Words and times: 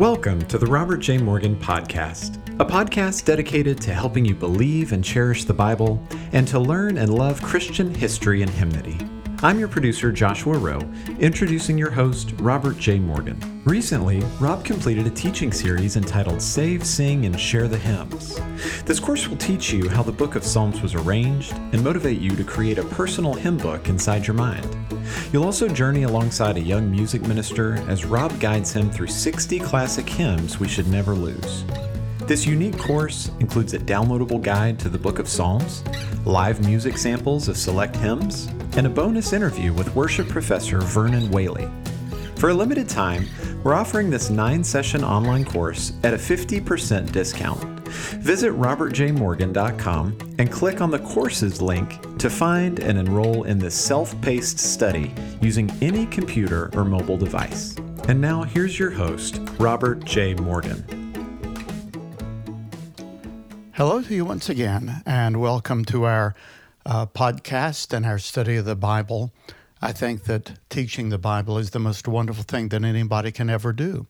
Welcome 0.00 0.40
to 0.46 0.56
the 0.56 0.64
Robert 0.64 1.00
J. 1.00 1.18
Morgan 1.18 1.54
Podcast, 1.56 2.38
a 2.58 2.64
podcast 2.64 3.26
dedicated 3.26 3.82
to 3.82 3.92
helping 3.92 4.24
you 4.24 4.34
believe 4.34 4.92
and 4.92 5.04
cherish 5.04 5.44
the 5.44 5.52
Bible 5.52 6.02
and 6.32 6.48
to 6.48 6.58
learn 6.58 6.96
and 6.96 7.12
love 7.12 7.42
Christian 7.42 7.94
history 7.94 8.40
and 8.40 8.50
hymnody. 8.50 8.96
I'm 9.42 9.58
your 9.58 9.68
producer, 9.68 10.10
Joshua 10.10 10.56
Rowe, 10.56 10.80
introducing 11.18 11.76
your 11.76 11.90
host, 11.90 12.32
Robert 12.38 12.78
J. 12.78 12.98
Morgan. 12.98 13.62
Recently, 13.66 14.20
Rob 14.40 14.64
completed 14.64 15.06
a 15.06 15.10
teaching 15.10 15.52
series 15.52 15.96
entitled 15.96 16.40
Save, 16.40 16.86
Sing, 16.86 17.26
and 17.26 17.38
Share 17.38 17.68
the 17.68 17.76
Hymns. 17.76 18.40
This 18.86 19.00
course 19.00 19.28
will 19.28 19.36
teach 19.36 19.70
you 19.70 19.90
how 19.90 20.02
the 20.02 20.10
book 20.10 20.34
of 20.34 20.44
Psalms 20.44 20.80
was 20.80 20.94
arranged 20.94 21.52
and 21.52 21.84
motivate 21.84 22.22
you 22.22 22.30
to 22.36 22.44
create 22.44 22.78
a 22.78 22.84
personal 22.84 23.34
hymn 23.34 23.58
book 23.58 23.90
inside 23.90 24.26
your 24.26 24.32
mind. 24.32 24.66
You'll 25.32 25.44
also 25.44 25.68
journey 25.68 26.02
alongside 26.02 26.56
a 26.56 26.60
young 26.60 26.90
music 26.90 27.22
minister 27.22 27.74
as 27.88 28.04
Rob 28.04 28.38
guides 28.40 28.72
him 28.72 28.90
through 28.90 29.08
60 29.08 29.58
classic 29.60 30.08
hymns 30.08 30.60
we 30.60 30.68
should 30.68 30.88
never 30.88 31.14
lose. 31.14 31.64
This 32.26 32.46
unique 32.46 32.78
course 32.78 33.30
includes 33.40 33.74
a 33.74 33.78
downloadable 33.78 34.40
guide 34.40 34.78
to 34.80 34.88
the 34.88 34.98
Book 34.98 35.18
of 35.18 35.28
Psalms, 35.28 35.82
live 36.24 36.64
music 36.64 36.96
samples 36.96 37.48
of 37.48 37.56
select 37.56 37.96
hymns, 37.96 38.46
and 38.76 38.86
a 38.86 38.90
bonus 38.90 39.32
interview 39.32 39.72
with 39.72 39.94
worship 39.96 40.28
professor 40.28 40.80
Vernon 40.80 41.30
Whaley. 41.30 41.68
For 42.36 42.50
a 42.50 42.54
limited 42.54 42.88
time, 42.88 43.26
we're 43.64 43.74
offering 43.74 44.10
this 44.10 44.30
nine 44.30 44.62
session 44.62 45.04
online 45.04 45.44
course 45.44 45.92
at 46.04 46.14
a 46.14 46.16
50% 46.16 47.10
discount. 47.12 47.79
Visit 47.90 48.52
robertjmorgan.com 48.52 50.18
and 50.38 50.50
click 50.50 50.80
on 50.80 50.90
the 50.90 50.98
courses 51.00 51.60
link 51.60 52.18
to 52.18 52.30
find 52.30 52.78
and 52.80 52.98
enroll 52.98 53.44
in 53.44 53.58
this 53.58 53.74
self 53.74 54.18
paced 54.20 54.58
study 54.58 55.12
using 55.40 55.70
any 55.80 56.06
computer 56.06 56.70
or 56.74 56.84
mobile 56.84 57.16
device. 57.16 57.76
And 58.08 58.20
now 58.20 58.42
here's 58.42 58.78
your 58.78 58.90
host, 58.90 59.40
Robert 59.58 60.04
J. 60.04 60.34
Morgan. 60.34 60.84
Hello 63.72 64.02
to 64.02 64.14
you 64.14 64.24
once 64.24 64.48
again, 64.48 65.02
and 65.06 65.40
welcome 65.40 65.84
to 65.86 66.04
our 66.04 66.34
uh, 66.84 67.06
podcast 67.06 67.94
and 67.94 68.04
our 68.04 68.18
study 68.18 68.56
of 68.56 68.64
the 68.64 68.76
Bible. 68.76 69.32
I 69.80 69.92
think 69.92 70.24
that 70.24 70.58
teaching 70.68 71.08
the 71.08 71.18
Bible 71.18 71.56
is 71.56 71.70
the 71.70 71.78
most 71.78 72.06
wonderful 72.06 72.44
thing 72.44 72.68
that 72.68 72.84
anybody 72.84 73.32
can 73.32 73.48
ever 73.48 73.72
do. 73.72 74.06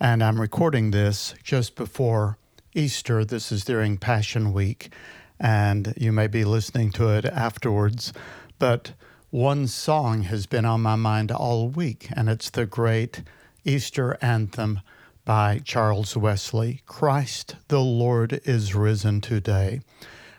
And 0.00 0.22
I'm 0.24 0.40
recording 0.40 0.90
this 0.90 1.34
just 1.42 1.76
before 1.76 2.38
Easter. 2.74 3.24
This 3.24 3.52
is 3.52 3.64
during 3.64 3.98
Passion 3.98 4.52
Week, 4.52 4.92
and 5.38 5.92
you 5.96 6.12
may 6.12 6.26
be 6.26 6.44
listening 6.44 6.90
to 6.92 7.08
it 7.10 7.24
afterwards. 7.26 8.12
But 8.58 8.94
one 9.30 9.66
song 9.66 10.22
has 10.22 10.46
been 10.46 10.64
on 10.64 10.80
my 10.80 10.96
mind 10.96 11.30
all 11.30 11.68
week, 11.68 12.08
and 12.16 12.28
it's 12.30 12.48
the 12.48 12.64
great 12.64 13.22
Easter 13.64 14.16
anthem 14.22 14.80
by 15.24 15.60
Charles 15.64 16.16
Wesley 16.16 16.82
Christ 16.86 17.56
the 17.68 17.80
Lord 17.80 18.40
is 18.44 18.74
risen 18.74 19.20
today. 19.20 19.80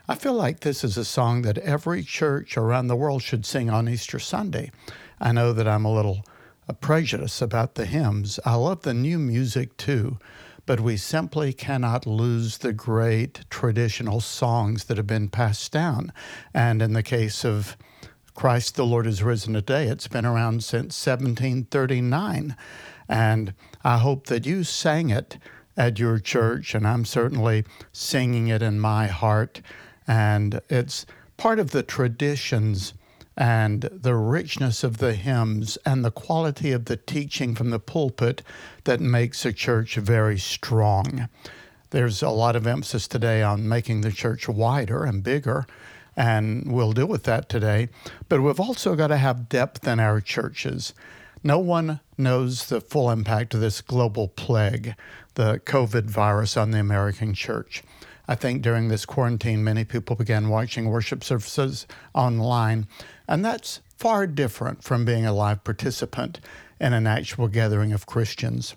I 0.07 0.15
feel 0.15 0.33
like 0.33 0.61
this 0.61 0.83
is 0.83 0.97
a 0.97 1.05
song 1.05 1.43
that 1.43 1.57
every 1.59 2.03
church 2.03 2.57
around 2.57 2.87
the 2.87 2.95
world 2.95 3.21
should 3.21 3.45
sing 3.45 3.69
on 3.69 3.87
Easter 3.87 4.19
Sunday. 4.19 4.71
I 5.19 5.31
know 5.31 5.53
that 5.53 5.67
I'm 5.67 5.85
a 5.85 5.93
little 5.93 6.25
prejudiced 6.81 7.41
about 7.41 7.75
the 7.75 7.85
hymns. 7.85 8.39
I 8.45 8.55
love 8.55 8.81
the 8.81 8.93
new 8.93 9.19
music 9.19 9.77
too, 9.77 10.17
but 10.65 10.79
we 10.79 10.97
simply 10.97 11.53
cannot 11.53 12.05
lose 12.05 12.59
the 12.59 12.73
great 12.73 13.41
traditional 13.49 14.21
songs 14.21 14.85
that 14.85 14.97
have 14.97 15.07
been 15.07 15.29
passed 15.29 15.71
down. 15.71 16.13
And 16.53 16.81
in 16.81 16.93
the 16.93 17.03
case 17.03 17.43
of 17.43 17.77
Christ 18.33 18.75
the 18.75 18.85
Lord 18.85 19.05
is 19.05 19.21
risen 19.21 19.53
today, 19.53 19.87
it's 19.87 20.07
been 20.07 20.25
around 20.25 20.63
since 20.63 21.05
1739. 21.05 22.55
And 23.07 23.53
I 23.83 23.97
hope 23.97 24.27
that 24.27 24.45
you 24.45 24.63
sang 24.63 25.09
it 25.09 25.37
at 25.75 25.99
your 25.99 26.19
church, 26.19 26.73
and 26.75 26.87
I'm 26.87 27.05
certainly 27.05 27.65
singing 27.91 28.47
it 28.47 28.61
in 28.61 28.79
my 28.79 29.07
heart. 29.07 29.61
And 30.07 30.61
it's 30.69 31.05
part 31.37 31.59
of 31.59 31.71
the 31.71 31.83
traditions 31.83 32.93
and 33.35 33.81
the 33.91 34.15
richness 34.15 34.83
of 34.83 34.97
the 34.97 35.13
hymns 35.13 35.77
and 35.85 36.03
the 36.03 36.11
quality 36.11 36.71
of 36.71 36.85
the 36.85 36.97
teaching 36.97 37.55
from 37.55 37.69
the 37.69 37.79
pulpit 37.79 38.41
that 38.83 38.99
makes 38.99 39.45
a 39.45 39.53
church 39.53 39.95
very 39.95 40.37
strong. 40.37 41.27
There's 41.89 42.21
a 42.21 42.29
lot 42.29 42.55
of 42.55 42.67
emphasis 42.67 43.07
today 43.07 43.41
on 43.41 43.67
making 43.67 44.01
the 44.01 44.11
church 44.11 44.47
wider 44.47 45.03
and 45.03 45.23
bigger, 45.23 45.65
and 46.15 46.71
we'll 46.71 46.93
deal 46.93 47.07
with 47.07 47.23
that 47.23 47.49
today. 47.49 47.89
But 48.29 48.41
we've 48.41 48.59
also 48.59 48.95
got 48.95 49.07
to 49.07 49.17
have 49.17 49.49
depth 49.49 49.87
in 49.87 49.99
our 49.99 50.21
churches. 50.21 50.93
No 51.43 51.59
one 51.59 51.99
knows 52.17 52.67
the 52.67 52.81
full 52.81 53.11
impact 53.11 53.53
of 53.53 53.59
this 53.59 53.81
global 53.81 54.27
plague, 54.27 54.95
the 55.35 55.59
COVID 55.65 56.05
virus, 56.05 56.55
on 56.55 56.71
the 56.71 56.79
American 56.79 57.33
church. 57.33 57.83
I 58.27 58.35
think 58.35 58.61
during 58.61 58.87
this 58.87 59.05
quarantine, 59.05 59.63
many 59.63 59.83
people 59.83 60.15
began 60.15 60.49
watching 60.49 60.89
worship 60.89 61.23
services 61.23 61.85
online, 62.13 62.87
and 63.27 63.43
that's 63.43 63.81
far 63.97 64.27
different 64.27 64.83
from 64.83 65.03
being 65.05 65.25
a 65.25 65.33
live 65.33 65.63
participant 65.63 66.39
in 66.79 66.93
an 66.93 67.05
actual 67.05 67.47
gathering 67.47 67.91
of 67.91 68.05
Christians. 68.05 68.75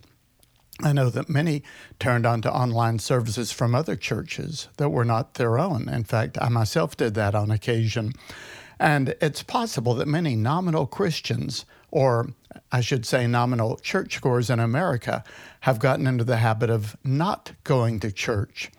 I 0.83 0.93
know 0.93 1.09
that 1.11 1.29
many 1.29 1.62
turned 1.99 2.27
on 2.27 2.43
to 2.43 2.53
online 2.53 2.99
services 2.99 3.51
from 3.51 3.75
other 3.75 3.97
churches 3.97 4.69
that 4.77 4.91
were 4.91 5.05
not 5.05 5.34
their 5.34 5.59
own. 5.59 5.89
In 5.89 6.05
fact, 6.05 6.37
I 6.41 6.49
myself 6.49 6.97
did 6.97 7.15
that 7.15 7.34
on 7.34 7.51
occasion. 7.51 8.13
And 8.78 9.15
it's 9.23 9.43
possible 9.43 9.95
that 9.95 10.07
many 10.07 10.37
nominal 10.37 10.87
Christians, 10.87 11.65
or 11.91 12.28
I 12.71 12.83
should 12.83 13.07
say 13.07 13.27
nominal 13.27 13.77
churchgoers 13.77 14.51
in 14.51 14.61
America, 14.61 15.25
have 15.61 15.78
gotten 15.78 16.07
into 16.07 16.25
the 16.25 16.37
habit 16.37 16.69
of 16.69 16.95
not 17.03 17.53
going 17.65 18.01
to 18.01 18.13
church. 18.13 18.71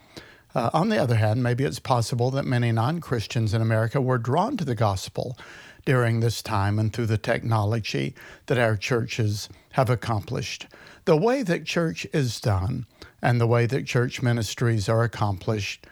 Uh, 0.57 0.71
on 0.73 0.89
the 0.89 0.97
other 0.97 1.17
hand, 1.17 1.43
maybe 1.43 1.63
it's 1.63 1.77
possible 1.77 2.31
that 2.31 2.43
many 2.43 2.71
non 2.71 2.99
Christians 2.99 3.53
in 3.53 3.61
America 3.61 4.01
were 4.01 4.17
drawn 4.17 4.57
to 4.57 4.65
the 4.65 4.73
gospel 4.73 5.37
during 5.85 6.19
this 6.19 6.41
time 6.41 6.79
and 6.79 6.91
through 6.91 7.05
the 7.05 7.17
technology 7.19 8.15
that 8.47 8.57
our 8.57 8.75
churches 8.75 9.49
have 9.73 9.91
accomplished. 9.91 10.65
The 11.05 11.15
way 11.15 11.43
that 11.43 11.65
church 11.65 12.07
is 12.11 12.41
done 12.41 12.87
and 13.21 13.39
the 13.39 13.45
way 13.45 13.67
that 13.67 13.85
church 13.85 14.23
ministries 14.23 14.89
are 14.89 15.03
accomplished 15.03 15.85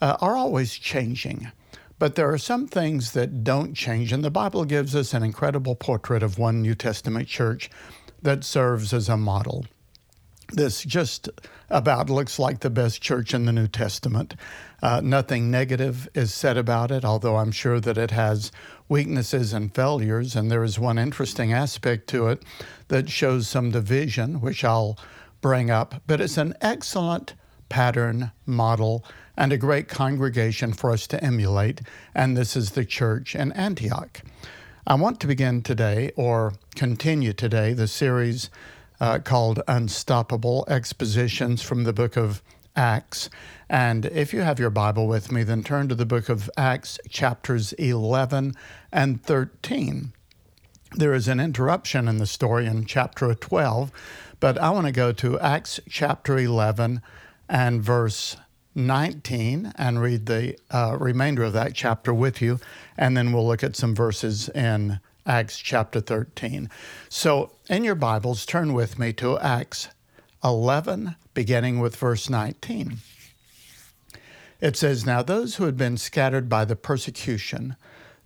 uh, 0.00 0.16
are 0.20 0.36
always 0.36 0.74
changing. 0.74 1.50
But 1.98 2.14
there 2.14 2.32
are 2.32 2.38
some 2.38 2.68
things 2.68 3.10
that 3.10 3.42
don't 3.42 3.74
change, 3.74 4.12
and 4.12 4.22
the 4.22 4.30
Bible 4.30 4.64
gives 4.66 4.94
us 4.94 5.14
an 5.14 5.24
incredible 5.24 5.74
portrait 5.74 6.22
of 6.22 6.38
one 6.38 6.62
New 6.62 6.76
Testament 6.76 7.26
church 7.26 7.70
that 8.22 8.44
serves 8.44 8.92
as 8.92 9.08
a 9.08 9.16
model. 9.16 9.66
This 10.52 10.84
just 10.84 11.28
about 11.68 12.08
looks 12.08 12.38
like 12.38 12.60
the 12.60 12.70
best 12.70 13.02
church 13.02 13.34
in 13.34 13.46
the 13.46 13.52
New 13.52 13.66
Testament. 13.66 14.36
Uh, 14.80 15.00
nothing 15.02 15.50
negative 15.50 16.08
is 16.14 16.32
said 16.32 16.56
about 16.56 16.90
it, 16.90 17.04
although 17.04 17.36
I'm 17.36 17.50
sure 17.50 17.80
that 17.80 17.98
it 17.98 18.12
has 18.12 18.52
weaknesses 18.88 19.52
and 19.52 19.74
failures. 19.74 20.36
And 20.36 20.50
there 20.50 20.62
is 20.62 20.78
one 20.78 20.98
interesting 20.98 21.52
aspect 21.52 22.08
to 22.10 22.28
it 22.28 22.42
that 22.88 23.10
shows 23.10 23.48
some 23.48 23.72
division, 23.72 24.40
which 24.40 24.62
I'll 24.62 24.96
bring 25.40 25.70
up. 25.70 26.02
But 26.06 26.20
it's 26.20 26.36
an 26.36 26.54
excellent 26.60 27.34
pattern 27.68 28.30
model 28.46 29.04
and 29.36 29.52
a 29.52 29.58
great 29.58 29.88
congregation 29.88 30.72
for 30.72 30.92
us 30.92 31.08
to 31.08 31.22
emulate. 31.22 31.80
And 32.14 32.36
this 32.36 32.56
is 32.56 32.70
the 32.70 32.84
church 32.84 33.34
in 33.34 33.50
Antioch. 33.52 34.22
I 34.86 34.94
want 34.94 35.18
to 35.20 35.26
begin 35.26 35.62
today, 35.62 36.12
or 36.14 36.52
continue 36.76 37.32
today, 37.32 37.72
the 37.72 37.88
series 37.88 38.50
uh, 39.00 39.18
called 39.18 39.62
Unstoppable 39.68 40.64
Expositions 40.68 41.62
from 41.62 41.84
the 41.84 41.92
book 41.92 42.16
of 42.16 42.42
Acts. 42.74 43.30
And 43.68 44.06
if 44.06 44.32
you 44.32 44.42
have 44.42 44.58
your 44.58 44.70
Bible 44.70 45.06
with 45.08 45.32
me, 45.32 45.42
then 45.42 45.62
turn 45.62 45.88
to 45.88 45.94
the 45.94 46.06
book 46.06 46.28
of 46.28 46.50
Acts, 46.56 46.98
chapters 47.08 47.72
11 47.74 48.54
and 48.92 49.22
13. 49.22 50.12
There 50.92 51.14
is 51.14 51.28
an 51.28 51.40
interruption 51.40 52.08
in 52.08 52.18
the 52.18 52.26
story 52.26 52.66
in 52.66 52.86
chapter 52.86 53.34
12, 53.34 53.90
but 54.38 54.58
I 54.58 54.70
want 54.70 54.86
to 54.86 54.92
go 54.92 55.12
to 55.12 55.40
Acts 55.40 55.80
chapter 55.88 56.38
11 56.38 57.02
and 57.48 57.82
verse 57.82 58.36
19 58.74 59.72
and 59.76 60.00
read 60.00 60.26
the 60.26 60.56
uh, 60.70 60.96
remainder 61.00 61.42
of 61.42 61.54
that 61.54 61.74
chapter 61.74 62.12
with 62.12 62.40
you, 62.42 62.60
and 62.96 63.16
then 63.16 63.32
we'll 63.32 63.46
look 63.46 63.64
at 63.64 63.74
some 63.74 63.94
verses 63.94 64.48
in 64.50 65.00
Acts 65.26 65.58
chapter 65.58 66.00
13. 66.00 66.70
So, 67.08 67.50
in 67.68 67.82
your 67.82 67.96
Bibles, 67.96 68.46
turn 68.46 68.72
with 68.72 68.96
me 68.96 69.12
to 69.14 69.36
Acts 69.40 69.88
11, 70.44 71.16
beginning 71.34 71.80
with 71.80 71.96
verse 71.96 72.30
19. 72.30 72.98
It 74.60 74.76
says, 74.76 75.04
Now 75.04 75.22
those 75.22 75.56
who 75.56 75.64
had 75.64 75.76
been 75.76 75.96
scattered 75.96 76.48
by 76.48 76.64
the 76.64 76.76
persecution 76.76 77.74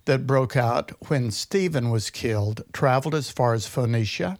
that 0.05 0.27
broke 0.27 0.55
out 0.55 0.91
when 1.09 1.31
Stephen 1.31 1.89
was 1.89 2.11
killed 2.11 2.63
traveled 2.71 3.15
as 3.15 3.31
far 3.31 3.55
as 3.55 3.65
Phoenicia, 3.65 4.37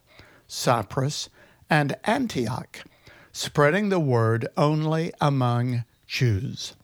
Cyprus, 0.48 1.30
and 1.68 1.96
Antioch, 2.04 2.84
spreading 3.32 3.90
the 3.90 4.00
word 4.00 4.48
only 4.56 5.12
among 5.20 5.84
Jews. 6.06 6.76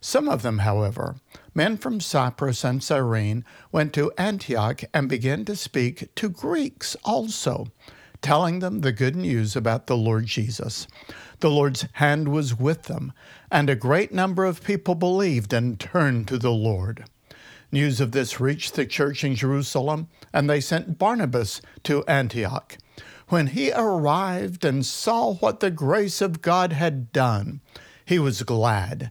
Some 0.00 0.28
of 0.28 0.40
them, 0.40 0.60
however, 0.60 1.16
men 1.54 1.76
from 1.76 2.00
Cyprus 2.00 2.64
and 2.64 2.82
Cyrene, 2.82 3.44
went 3.70 3.92
to 3.94 4.12
Antioch 4.16 4.82
and 4.94 5.08
began 5.08 5.44
to 5.44 5.56
speak 5.56 6.14
to 6.14 6.28
Greeks 6.28 6.96
also, 7.04 7.68
telling 8.20 8.60
them 8.60 8.80
the 8.80 8.92
good 8.92 9.16
news 9.16 9.56
about 9.56 9.86
the 9.86 9.96
Lord 9.96 10.26
Jesus. 10.26 10.86
The 11.40 11.50
Lord's 11.50 11.86
hand 11.94 12.28
was 12.28 12.58
with 12.58 12.84
them, 12.84 13.12
and 13.50 13.68
a 13.68 13.74
great 13.74 14.12
number 14.12 14.44
of 14.44 14.62
people 14.62 14.94
believed 14.94 15.52
and 15.52 15.78
turned 15.78 16.28
to 16.28 16.38
the 16.38 16.52
Lord. 16.52 17.04
News 17.70 18.00
of 18.00 18.12
this 18.12 18.38
reached 18.38 18.74
the 18.74 18.86
church 18.86 19.24
in 19.24 19.34
Jerusalem, 19.34 20.08
and 20.32 20.48
they 20.48 20.60
sent 20.60 20.98
Barnabas 20.98 21.60
to 21.84 22.04
Antioch. 22.06 22.78
When 23.28 23.48
he 23.48 23.72
arrived 23.72 24.64
and 24.64 24.84
saw 24.84 25.34
what 25.34 25.60
the 25.60 25.70
grace 25.70 26.20
of 26.20 26.42
God 26.42 26.72
had 26.72 27.12
done, 27.12 27.60
he 28.04 28.18
was 28.18 28.42
glad 28.42 29.10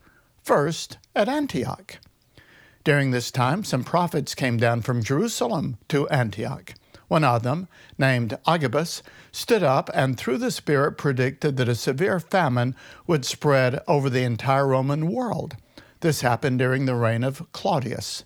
first 0.43 0.97
at 1.15 1.29
Antioch. 1.29 1.97
During 2.83 3.11
this 3.11 3.31
time, 3.31 3.63
some 3.63 3.83
prophets 3.83 4.33
came 4.33 4.57
down 4.57 4.81
from 4.81 5.03
Jerusalem 5.03 5.77
to 5.89 6.09
Antioch. 6.09 6.73
One 7.07 7.23
of 7.23 7.43
them, 7.43 7.67
named 7.97 8.37
Agabus, 8.47 9.03
stood 9.31 9.63
up 9.63 9.89
and 9.93 10.17
through 10.17 10.37
the 10.37 10.49
Spirit 10.49 10.93
predicted 10.93 11.57
that 11.57 11.67
a 11.67 11.75
severe 11.75 12.19
famine 12.19 12.75
would 13.05 13.25
spread 13.25 13.81
over 13.87 14.09
the 14.09 14.23
entire 14.23 14.67
Roman 14.67 15.11
world. 15.11 15.57
This 15.99 16.21
happened 16.21 16.59
during 16.59 16.85
the 16.85 16.95
reign 16.95 17.23
of 17.23 17.51
Claudius. 17.51 18.23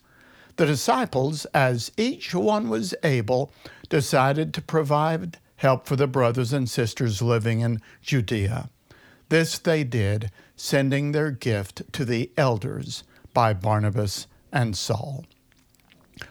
The 0.58 0.66
disciples, 0.66 1.46
as 1.46 1.92
each 1.98 2.34
one 2.34 2.70
was 2.70 2.94
able, 3.04 3.52
decided 3.90 4.54
to 4.54 4.62
provide 4.62 5.40
help 5.58 5.86
for 5.88 5.96
the 5.96 6.08
brothers 6.08 6.54
and 6.54 6.70
sisters 6.70 7.22
living 7.22 7.60
in 7.60 7.82
Judea. 8.02 8.70
This 9.30 9.58
they 9.58 9.84
did, 9.84 10.32
sending 10.56 11.12
their 11.12 11.32
gift 11.32 11.82
to 11.94 12.06
the 12.06 12.32
elders 12.38 13.04
by 13.34 13.54
Barnabas 13.54 14.28
and 14.52 14.78
Saul. 14.78 15.26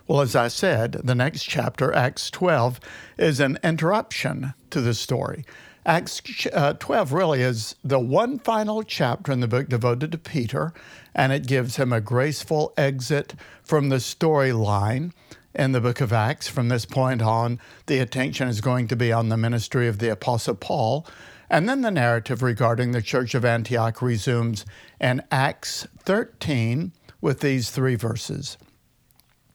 Well, 0.07 0.21
as 0.21 0.35
I 0.35 0.49
said, 0.49 0.93
the 1.05 1.15
next 1.15 1.45
chapter, 1.45 1.93
Acts 1.93 2.31
12, 2.31 2.81
is 3.19 3.41
an 3.41 3.59
interruption 3.63 4.55
to 4.71 4.81
the 4.81 4.95
story. 4.95 5.45
Acts 5.87 6.23
uh, 6.53 6.73
12 6.75 7.13
really 7.13 7.43
is 7.43 7.77
the 7.85 8.01
one 8.01 8.39
final 8.39 8.83
chapter 8.83 9.31
in 9.31 9.41
the 9.41 9.49
book 9.49 9.69
devoted 9.69 10.13
to 10.13 10.19
Peter, 10.19 10.73
and 11.15 11.31
it 11.31 11.47
gives 11.47 11.77
him 11.77 11.93
a 11.93 12.01
graceful 12.01 12.73
exit 12.79 13.35
from 13.63 13.91
the 13.91 13.97
storyline 13.97 15.13
in 15.55 15.73
the 15.73 15.83
book 15.83 16.01
of 16.01 16.13
Acts. 16.13 16.49
From 16.49 16.69
this 16.69 16.87
point 16.87 17.21
on, 17.21 17.61
the 17.87 17.99
attention 17.99 18.49
is 18.49 18.63
going 18.63 18.89
to 18.89 18.97
be 18.97 19.13
on 19.13 19.29
the 19.29 19.37
ministry 19.37 19.87
of 19.87 19.99
the 19.99 20.11
Apostle 20.11 20.55
Paul. 20.55 21.07
And 21.51 21.69
then 21.69 21.83
the 21.83 21.91
narrative 21.91 22.43
regarding 22.43 22.93
the 22.93 23.03
church 23.03 23.35
of 23.35 23.45
Antioch 23.45 24.01
resumes 24.01 24.65
in 25.01 25.23
Acts 25.31 25.87
13 26.01 26.93
with 27.21 27.41
these 27.41 27.71
three 27.71 27.95
verses. 27.95 28.57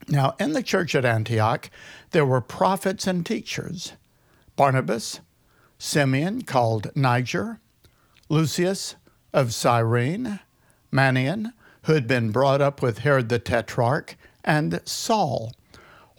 Now, 0.08 0.36
in 0.40 0.54
the 0.54 0.64
church 0.64 0.96
at 0.96 1.06
Antioch, 1.06 1.70
there 2.12 2.26
were 2.26 2.42
prophets 2.42 3.06
and 3.06 3.26
teachers 3.26 3.94
Barnabas, 4.56 5.22
Simeon, 5.78 6.42
called 6.42 6.92
Niger, 6.96 7.60
Lucius 8.28 8.96
of 9.32 9.54
Cyrene, 9.54 10.40
Manaen, 10.92 11.54
who 11.84 11.94
had 11.94 12.08
been 12.08 12.32
brought 12.32 12.62
up 12.62 12.82
with 12.82 13.00
Herod 13.00 13.30
the 13.30 13.40
Tetrarch, 13.40 14.18
and 14.44 14.82
Saul. 14.86 15.54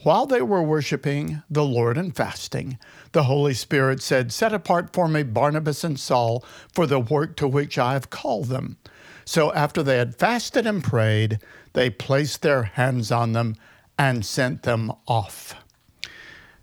While 0.03 0.25
they 0.27 0.41
were 0.41 0.63
worshiping 0.63 1.43
the 1.51 1.65
Lord 1.65 1.99
and 1.99 2.17
fasting, 2.17 2.79
the 3.13 3.25
Holy 3.25 3.55
Spirit 3.55 4.03
said, 4.03 4.33
Set 4.33 4.53
apart 4.53 4.93
for 4.93 5.09
me 5.09 5.23
Barnabas 5.23 5.85
and 5.85 5.99
Saul 5.99 6.45
for 6.73 6.87
the 6.87 7.01
work 7.01 7.37
to 7.37 7.49
which 7.49 7.79
I 7.79 7.93
have 7.95 8.11
called 8.11 8.47
them. 8.47 8.77
So 9.25 9.53
after 9.53 9.83
they 9.83 9.99
had 9.99 10.17
fasted 10.17 10.67
and 10.67 10.83
prayed, 10.83 11.39
they 11.73 11.91
placed 11.91 12.43
their 12.43 12.65
hands 12.65 13.13
on 13.13 13.33
them 13.33 13.57
and 13.99 14.25
sent 14.25 14.63
them 14.63 14.93
off. 15.07 15.55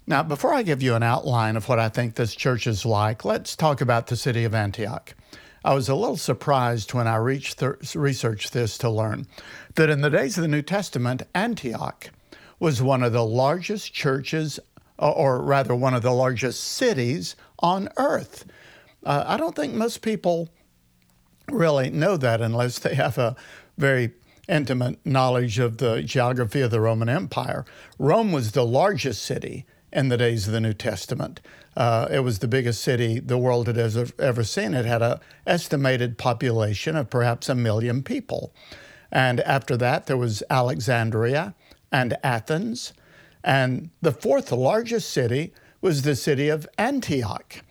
Now, 0.06 0.24
before 0.24 0.54
I 0.54 0.64
give 0.64 0.82
you 0.82 0.96
an 0.96 1.04
outline 1.04 1.58
of 1.58 1.68
what 1.68 1.80
I 1.80 1.90
think 1.90 2.16
this 2.16 2.34
church 2.34 2.66
is 2.66 2.86
like, 2.86 3.26
let's 3.26 3.56
talk 3.56 3.82
about 3.82 4.08
the 4.08 4.16
city 4.16 4.46
of 4.46 4.56
Antioch. 4.56 5.14
I 5.66 5.74
was 5.74 5.90
a 5.90 5.96
little 5.96 6.16
surprised 6.16 6.94
when 6.94 7.08
I 7.08 7.18
th- 7.18 7.96
researched 7.96 8.54
this 8.54 8.78
to 8.78 8.90
learn 8.90 9.28
that 9.76 9.90
in 9.90 10.00
the 10.00 10.10
days 10.10 10.38
of 10.38 10.44
the 10.44 10.48
New 10.48 10.62
Testament, 10.62 11.24
Antioch 11.36 12.10
was 12.58 12.82
one 12.82 13.04
of 13.04 13.12
the 13.12 13.26
largest 13.26 13.94
churches, 13.94 14.62
or 15.00 15.42
rather, 15.42 15.76
one 15.76 15.94
of 15.94 16.02
the 16.02 16.12
largest 16.12 16.64
cities 16.64 17.36
on 17.60 17.90
earth. 17.98 18.46
Uh, 19.06 19.24
I 19.28 19.38
don't 19.38 19.56
think 19.56 19.74
most 19.74 20.02
people 20.02 20.50
really 21.52 21.90
know 21.90 22.18
that 22.18 22.42
unless 22.42 22.80
they 22.80 22.96
have 22.96 23.18
a 23.18 23.36
very 23.78 24.12
intimate 24.50 25.06
knowledge 25.06 25.60
of 25.60 25.78
the 25.78 26.02
geography 26.02 26.62
of 26.62 26.72
the 26.72 26.82
Roman 26.82 27.10
Empire. 27.10 27.66
Rome 28.00 28.32
was 28.32 28.52
the 28.52 28.66
largest 28.66 29.24
city 29.24 29.66
in 29.92 30.10
the 30.10 30.18
days 30.18 30.48
of 30.48 30.54
the 30.54 30.62
New 30.62 30.74
Testament. 30.74 31.42
Uh, 31.76 32.08
it 32.10 32.20
was 32.20 32.40
the 32.40 32.48
biggest 32.48 32.82
city 32.82 33.20
the 33.20 33.38
world 33.38 33.68
had 33.68 33.78
ever, 33.78 34.08
ever 34.20 34.44
seen. 34.44 34.74
It 34.74 34.86
had 34.86 35.02
an 35.02 35.20
estimated 35.46 36.18
population 36.18 36.96
of 36.96 37.10
perhaps 37.10 37.50
a 37.50 37.56
million 37.56 38.04
people. 38.04 38.54
And 39.12 39.40
after 39.42 39.78
that, 39.78 40.08
there 40.08 40.18
was 40.18 40.44
Alexandria 40.50 41.54
and 41.92 42.18
Athens. 42.24 42.94
And 43.48 43.92
the 44.02 44.12
fourth 44.12 44.52
largest 44.52 45.10
city 45.10 45.54
was 45.80 46.02
the 46.02 46.18
city 46.18 46.50
of 46.50 46.68
Antioch. 46.78 47.64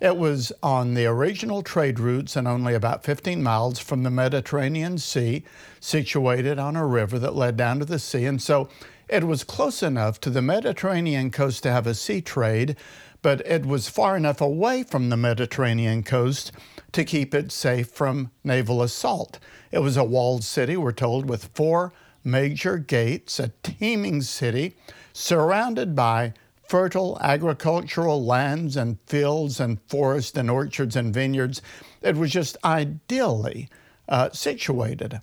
It 0.00 0.16
was 0.16 0.52
on 0.62 0.94
the 0.94 1.06
original 1.06 1.64
trade 1.64 1.98
routes 1.98 2.36
and 2.36 2.46
only 2.46 2.74
about 2.74 3.02
15 3.02 3.42
miles 3.42 3.80
from 3.80 4.04
the 4.04 4.10
Mediterranean 4.10 4.98
Sea, 4.98 5.42
situated 5.80 6.60
on 6.60 6.76
a 6.76 6.86
river 6.86 7.18
that 7.18 7.34
led 7.34 7.56
down 7.56 7.80
to 7.80 7.84
the 7.84 7.98
sea. 7.98 8.24
And 8.24 8.40
so 8.40 8.68
it 9.08 9.24
was 9.24 9.42
close 9.42 9.82
enough 9.82 10.20
to 10.20 10.30
the 10.30 10.42
Mediterranean 10.42 11.32
coast 11.32 11.64
to 11.64 11.72
have 11.72 11.88
a 11.88 11.94
sea 11.94 12.20
trade, 12.20 12.76
but 13.20 13.44
it 13.44 13.66
was 13.66 13.88
far 13.88 14.16
enough 14.16 14.40
away 14.40 14.84
from 14.84 15.08
the 15.08 15.16
Mediterranean 15.16 16.04
coast 16.04 16.52
to 16.92 17.04
keep 17.04 17.34
it 17.34 17.50
safe 17.50 17.88
from 17.88 18.30
naval 18.44 18.80
assault. 18.80 19.40
It 19.72 19.80
was 19.80 19.96
a 19.96 20.04
walled 20.04 20.44
city, 20.44 20.76
we're 20.76 20.92
told, 20.92 21.28
with 21.28 21.46
four 21.52 21.92
major 22.26 22.76
gates, 22.76 23.38
a 23.38 23.52
teeming 23.62 24.20
city 24.20 24.76
surrounded 25.12 25.94
by 25.94 26.34
fertile 26.68 27.16
agricultural 27.20 28.24
lands 28.24 28.76
and 28.76 28.98
fields 29.06 29.60
and 29.60 29.80
forests 29.88 30.36
and 30.36 30.50
orchards 30.50 30.96
and 30.96 31.14
vineyards. 31.14 31.62
It 32.02 32.16
was 32.16 32.32
just 32.32 32.56
ideally 32.64 33.68
uh, 34.08 34.30
situated. 34.32 35.20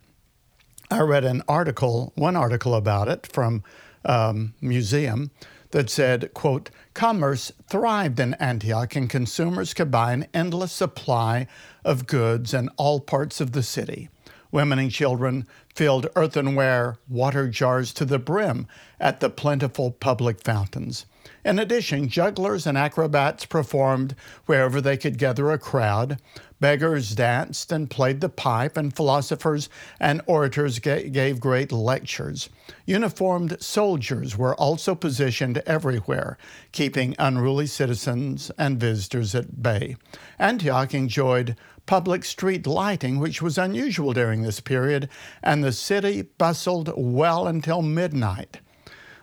I 0.90 1.02
read 1.02 1.26
an 1.26 1.44
article, 1.48 2.14
one 2.16 2.36
article 2.36 2.76
about 2.76 3.08
it 3.08 3.28
from 3.28 3.64
um, 4.06 4.54
museum 4.62 5.32
that 5.72 5.90
said, 5.90 6.34
quote, 6.34 6.70
commerce 6.94 7.52
thrived 7.68 8.20
in 8.20 8.36
Antioch 8.36 8.96
and 8.96 9.10
consumers 9.10 9.74
could 9.74 9.90
buy 9.90 10.14
an 10.14 10.28
endless 10.34 10.72
supply 10.72 11.48
of 11.84 12.08
goods 12.08 12.54
in 12.54 12.70
all 12.78 13.00
parts 13.00 13.42
of 13.42 13.52
the 13.54 13.64
city. 13.64 14.10
Women 14.54 14.78
and 14.78 14.92
children 14.92 15.48
filled 15.74 16.06
earthenware 16.16 16.98
water 17.10 17.48
jars 17.48 17.92
to 17.94 18.06
the 18.06 18.20
brim 18.20 18.68
at 19.00 19.20
the 19.20 19.32
plentiful 19.32 19.90
public 19.90 20.44
fountains. 20.44 21.08
In 21.46 21.60
addition, 21.60 22.08
jugglers 22.08 22.66
and 22.66 22.78
acrobats 22.78 23.46
performed 23.46 24.16
wherever 24.46 24.80
they 24.80 24.96
could 24.96 25.18
gather 25.18 25.52
a 25.52 25.58
crowd. 25.58 26.20
Beggars 26.62 27.16
danced 27.16 27.74
and 27.74 27.90
played 27.90 28.22
the 28.22 28.30
pipe, 28.30 28.78
and 28.78 28.96
philosophers 28.96 29.68
and 30.00 30.22
orators 30.26 30.80
gave 30.80 31.42
great 31.42 31.74
lectures. 31.74 32.48
Uniformed 32.86 33.58
soldiers 33.62 34.38
were 34.38 34.56
also 34.56 34.96
positioned 34.96 35.62
everywhere, 35.66 36.38
keeping 36.72 37.14
unruly 37.20 37.68
citizens 37.68 38.50
and 38.58 38.80
visitors 38.80 39.36
at 39.36 39.62
bay. 39.62 39.98
Antioch 40.40 40.94
enjoyed 40.94 41.58
public 41.86 42.24
street 42.24 42.66
lighting, 42.66 43.20
which 43.20 43.42
was 43.42 43.58
unusual 43.58 44.14
during 44.14 44.42
this 44.44 44.62
period, 44.62 45.10
and 45.44 45.62
the 45.62 45.74
city 45.74 46.22
bustled 46.22 46.94
well 46.96 47.46
until 47.48 47.82
midnight. 47.82 48.62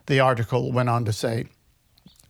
The 0.04 0.20
article 0.20 0.70
went 0.72 0.90
on 0.90 1.06
to 1.06 1.12
say, 1.14 1.46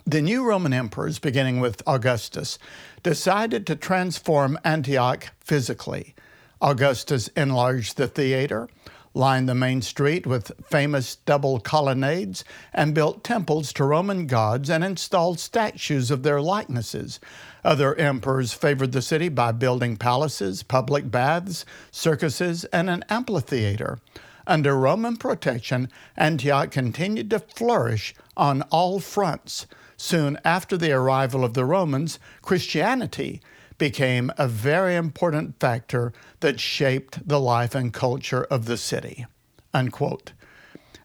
the 0.07 0.23
new 0.23 0.45
Roman 0.45 0.73
emperors, 0.73 1.19
beginning 1.19 1.61
with 1.61 1.83
Augustus, 1.87 2.59
decided 3.03 3.67
to 3.67 3.77
transform 3.77 4.59
Antioch 4.65 5.29
physically. 5.41 6.15
Augustus 6.61 7.29
enlarged 7.29 7.97
the 7.97 8.07
theater, 8.07 8.69
lined 9.15 9.49
the 9.49 9.55
main 9.55 9.83
street 9.83 10.27
with 10.27 10.53
famous 10.65 11.17
double 11.17 11.59
colonnades, 11.59 12.45
and 12.73 12.95
built 12.95 13.25
temples 13.25 13.73
to 13.73 13.85
Roman 13.85 14.27
gods 14.27 14.71
and 14.71 14.85
installed 14.85 15.41
statues 15.41 16.11
of 16.11 16.23
their 16.23 16.41
likenesses. 16.41 17.19
Other 17.65 17.95
emperors 17.97 18.53
favored 18.53 18.93
the 18.93 19.03
city 19.03 19.29
by 19.29 19.53
building 19.53 19.97
palaces, 19.97 20.63
public 20.63 21.11
baths, 21.11 21.65
circuses, 21.91 22.65
and 22.67 22.89
an 22.89 23.05
amphitheater. 23.09 23.99
Under 24.47 24.77
Roman 24.77 25.17
protection, 25.17 25.89
Antioch 26.17 26.71
continued 26.71 27.31
to 27.31 27.39
flourish 27.39 28.15
on 28.37 28.63
all 28.63 29.01
fronts. 29.01 29.67
Soon 30.03 30.39
after 30.47 30.79
the 30.79 30.93
arrival 30.93 31.45
of 31.45 31.53
the 31.53 31.67
Romans, 31.67 32.19
Christianity 32.41 33.43
became 33.77 34.33
a 34.39 34.49
very 34.49 34.97
important 34.97 35.61
factor 35.61 36.15
that 36.41 36.59
shaped 36.59 37.29
the 37.29 37.39
life 37.39 37.75
and 37.75 37.93
culture 37.93 38.45
of 38.45 38.65
the 38.65 38.79
city. 38.79 39.27
Unquote. 39.75 40.33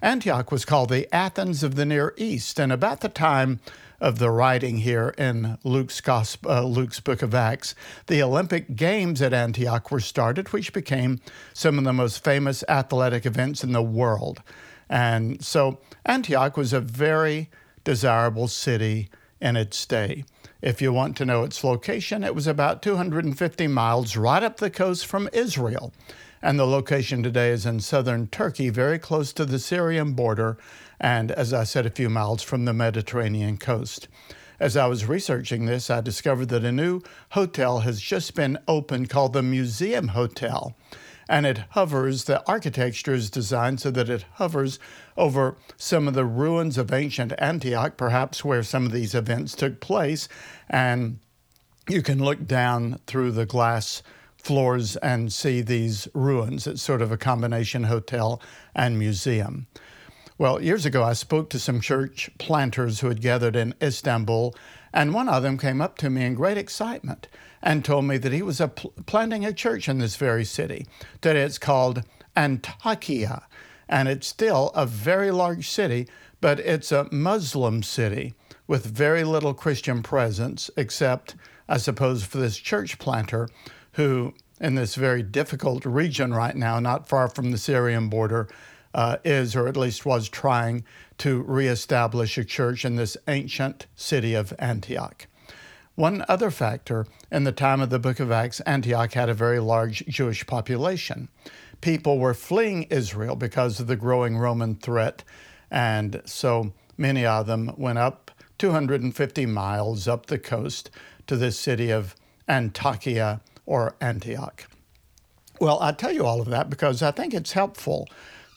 Antioch 0.02 0.50
was 0.50 0.64
called 0.64 0.88
the 0.88 1.14
Athens 1.14 1.62
of 1.62 1.76
the 1.76 1.86
Near 1.86 2.14
East, 2.16 2.58
and 2.58 2.72
about 2.72 3.02
the 3.02 3.10
time 3.10 3.60
of 4.00 4.18
the 4.18 4.32
writing 4.32 4.78
here 4.78 5.14
in 5.18 5.58
Luke's, 5.66 6.00
gospel, 6.00 6.50
uh, 6.50 6.62
Luke's 6.62 7.02
book 7.02 7.22
of 7.22 7.36
Acts, 7.36 7.76
the 8.08 8.24
Olympic 8.24 8.78
Games 8.78 9.22
at 9.22 9.34
Antioch 9.34 9.92
were 9.92 10.00
started, 10.00 10.54
which 10.54 10.72
became 10.72 11.20
some 11.54 11.78
of 11.78 11.84
the 11.84 11.92
most 11.92 12.24
famous 12.24 12.64
athletic 12.70 13.26
events 13.26 13.62
in 13.62 13.74
the 13.74 13.84
world. 13.84 14.42
And 14.90 15.44
so 15.44 15.80
Antioch 16.06 16.56
was 16.56 16.72
a 16.72 16.80
very 16.80 17.50
desirable 17.86 18.50
city 18.50 19.08
in 19.40 19.56
its 19.56 19.86
day. 19.86 20.26
If 20.62 20.82
you 20.82 20.92
want 20.92 21.16
to 21.18 21.26
know 21.26 21.44
its 21.44 21.64
location, 21.64 22.24
it 22.24 22.36
was 22.36 22.48
about 22.48 22.82
250 22.82 23.68
miles 23.68 24.18
right 24.18 24.44
up 24.44 24.58
the 24.58 24.70
coast 24.70 25.06
from 25.06 25.30
Israel. 25.32 25.94
And 26.42 26.60
the 26.60 26.66
location 26.66 27.24
today 27.24 27.52
is 27.52 27.66
in 27.66 27.80
southern 27.80 28.28
Turkey, 28.28 28.70
very 28.70 29.00
close 29.00 29.32
to 29.34 29.46
the 29.46 29.60
Syrian 29.60 30.14
border, 30.14 30.58
and 31.00 31.32
as 31.32 31.54
I 31.54 31.64
said, 31.64 31.86
a 31.86 31.90
few 31.90 32.10
miles 32.10 32.44
from 32.44 32.66
the 32.66 32.74
Mediterranean 32.74 33.58
coast. 33.58 34.08
As 34.60 34.78
I 34.78 34.88
was 34.88 35.06
researching 35.06 35.66
this, 35.66 35.90
I 35.90 36.02
discovered 36.02 36.50
that 36.50 36.64
a 36.64 36.72
new 36.72 37.02
hotel 37.32 37.80
has 37.80 38.00
just 38.00 38.36
been 38.36 38.58
opened 38.68 39.10
called 39.10 39.34
the 39.34 39.44
Museum 39.44 40.10
Hotel 40.10 40.76
and 41.28 41.46
it 41.46 41.64
hovers, 41.72 42.26
the 42.26 42.46
architecture 42.48 43.14
is 43.14 43.30
designed 43.30 43.80
so 43.82 43.92
that 43.92 44.10
it 44.10 44.26
hovers 44.34 44.80
over 45.18 45.56
some 45.78 46.08
of 46.08 46.14
the 46.14 46.26
ruins 46.26 46.78
of 46.78 46.94
ancient 46.94 47.34
Antioch, 47.38 47.98
perhaps 47.98 48.46
where 48.46 48.64
some 48.64 48.86
of 48.86 48.92
these 48.92 49.16
events 49.16 49.56
took 49.56 49.80
place. 49.80 50.28
And 50.70 51.20
you 51.90 52.02
can 52.02 52.24
look 52.24 52.46
down 52.46 53.00
through 53.08 53.32
the 53.32 53.46
glass 53.46 54.04
floors 54.38 54.96
and 54.98 55.34
see 55.34 55.62
these 55.62 56.08
ruins. 56.14 56.68
It's 56.68 56.82
sort 56.82 57.02
of 57.02 57.12
a 57.12 57.18
combination 57.18 57.86
hotel 57.86 58.42
and 58.76 59.00
museum. 59.00 59.68
Well, 60.38 60.62
years 60.62 60.86
ago, 60.86 61.02
I 61.02 61.14
spoke 61.14 61.50
to 61.52 61.60
some 61.60 61.80
church 61.80 62.30
planters 62.38 63.00
who 63.00 63.08
had 63.08 63.22
gathered 63.22 63.56
in 63.56 63.74
Istanbul, 63.82 64.54
and 64.96 65.14
one 65.14 65.28
of 65.28 65.44
them 65.44 65.58
came 65.58 65.82
up 65.82 65.98
to 65.98 66.10
me 66.10 66.24
in 66.24 66.34
great 66.34 66.58
excitement 66.58 67.28
and 67.62 67.84
told 67.84 68.06
me 68.06 68.18
that 68.18 68.32
he 68.32 68.42
was 68.42 68.62
a 68.62 68.70
pl- 68.70 68.94
planting 69.06 69.46
a 69.46 69.52
church 69.52 69.90
in 69.90 70.00
this 70.00 70.16
very 70.16 70.46
city. 70.46 70.88
That 71.20 71.36
it's 71.36 71.58
called 71.58 72.04
Antakya, 72.38 73.44
and 73.90 74.08
it's 74.08 74.26
still 74.26 74.72
a 74.74 74.86
very 74.86 75.32
large 75.32 75.70
city, 75.70 76.08
but 76.40 76.62
it's 76.62 76.94
a 76.94 77.10
Muslim 77.12 77.84
city 77.84 78.36
with 78.68 78.86
very 78.86 79.26
little 79.26 79.54
Christian 79.54 80.02
presence, 80.02 80.72
except, 80.78 81.36
I 81.68 81.78
suppose, 81.78 82.24
for 82.24 82.38
this 82.38 82.58
church 82.58 82.98
planter 82.98 83.50
who, 83.94 84.34
in 84.62 84.76
this 84.76 84.96
very 84.96 85.24
difficult 85.24 85.86
region 85.86 86.34
right 86.34 86.56
now, 86.56 86.80
not 86.80 87.10
far 87.10 87.28
from 87.28 87.52
the 87.52 87.58
Syrian 87.58 88.08
border, 88.08 88.48
uh, 88.96 89.18
is, 89.26 89.56
or 89.56 89.68
at 89.68 89.78
least 89.78 90.06
was, 90.06 90.30
trying 90.30 90.84
to 91.20 91.44
reestablish 91.44 92.38
a 92.38 92.46
church 92.46 92.86
in 92.86 92.96
this 92.96 93.18
ancient 93.28 93.86
city 93.96 94.34
of 94.34 94.54
Antioch. 94.58 95.28
One 95.96 96.26
other 96.28 96.50
factor 96.50 97.06
in 97.32 97.44
the 97.44 97.52
time 97.52 97.82
of 97.82 97.90
the 97.90 98.00
book 98.00 98.20
of 98.20 98.32
Acts, 98.32 98.62
Antioch 98.62 99.14
had 99.14 99.30
a 99.30 99.34
very 99.34 99.60
large 99.60 100.06
Jewish 100.08 100.48
population. 100.48 101.30
People 101.82 102.20
were 102.20 102.34
fleeing 102.34 102.84
Israel 102.84 103.36
because 103.36 103.80
of 103.80 103.88
the 103.88 103.96
growing 103.98 104.38
Roman 104.38 104.76
threat, 104.76 105.24
and 105.70 106.22
so 106.26 106.74
many 106.98 107.26
of 107.26 107.48
them 107.48 107.74
went 107.78 108.00
up 108.00 108.32
250 108.58 109.46
miles 109.46 110.08
up 110.08 110.28
the 110.28 110.40
coast 110.40 110.90
to 111.28 111.36
the 111.36 111.52
city 111.52 111.92
of 111.92 112.16
Antakya 112.48 113.42
or 113.66 113.96
Antioch. 114.00 114.68
Well, 115.60 115.80
I 115.82 115.92
tell 115.92 116.12
you 116.12 116.26
all 116.26 116.42
of 116.42 116.50
that 116.50 116.70
because 116.70 117.02
I 117.02 117.12
think 117.12 117.34
it's 117.34 117.54
helpful 117.54 118.08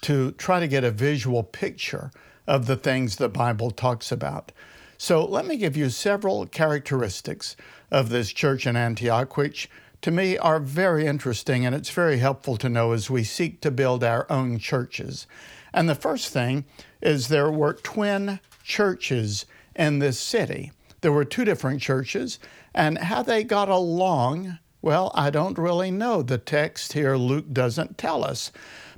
to 0.03 0.33
try 0.33 0.61
to 0.61 0.69
get 0.69 0.85
a 0.85 0.91
visual 0.91 1.43
picture 1.43 2.11
of 2.47 2.67
the 2.67 2.77
things 2.77 3.17
the 3.17 3.29
Bible 3.29 3.71
talks 3.71 4.11
about. 4.11 4.53
So 4.97 5.25
let 5.25 5.47
me 5.47 5.57
give 5.57 5.77
you 5.77 5.91
several 5.91 6.47
characteristics 6.47 7.57
of 7.91 8.09
this 8.09 8.33
church 8.33 8.67
in 8.67 8.77
Antioch, 8.77 9.37
which 9.37 9.71
to 10.03 10.11
me 10.11 10.37
are 10.39 10.61
very 10.61 11.07
interesting 11.07 11.65
and 11.65 11.75
it's 11.75 11.91
very 11.91 12.19
helpful 12.19 12.57
to 12.57 12.69
know 12.69 12.93
as 12.93 13.11
we 13.11 13.25
seek 13.25 13.61
to 13.61 13.71
build 13.71 14.03
our 14.03 14.27
own 14.31 14.59
churches. 14.59 15.27
And 15.73 15.89
the 15.89 15.95
first 15.95 16.33
thing 16.33 16.65
is 17.01 17.29
there 17.29 17.51
were 17.51 17.75
twin 17.75 18.41
churches 18.63 19.47
in 19.77 19.99
this 19.99 20.19
city. 20.19 20.73
There 21.01 21.13
were 21.13 21.25
two 21.25 21.45
different 21.45 21.81
churches, 21.81 22.41
and 22.75 22.99
how 22.99 23.23
they 23.23 23.45
got 23.45 23.69
along, 23.69 24.59
well, 24.83 25.13
I 25.15 25.31
don't 25.31 25.57
really 25.57 25.91
know. 25.91 26.23
The 26.23 26.39
text 26.39 26.93
here, 26.93 27.17
Luke 27.17 27.53
doesn't 27.53 27.99
tell 27.99 28.25
us. 28.25 28.51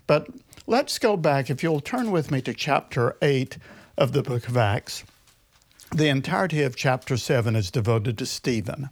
But 0.07 0.29
let's 0.71 1.01
go 1.01 1.17
back, 1.17 1.51
if 1.51 1.65
you'll 1.65 1.81
turn 1.81 2.13
with 2.13 2.31
me 2.31 2.41
to 2.41 2.55
chapter 2.55 3.17
8 3.21 3.59
of 3.99 4.13
the 4.13 4.23
book 4.23 4.47
of 4.47 4.57
Acts. 4.57 5.03
The 5.93 6.07
entirety 6.07 6.63
of 6.63 6.77
chapter 6.77 7.17
7 7.17 7.57
is 7.57 7.73
devoted 7.73 8.17
to 8.19 8.27
Stephen. 8.27 8.91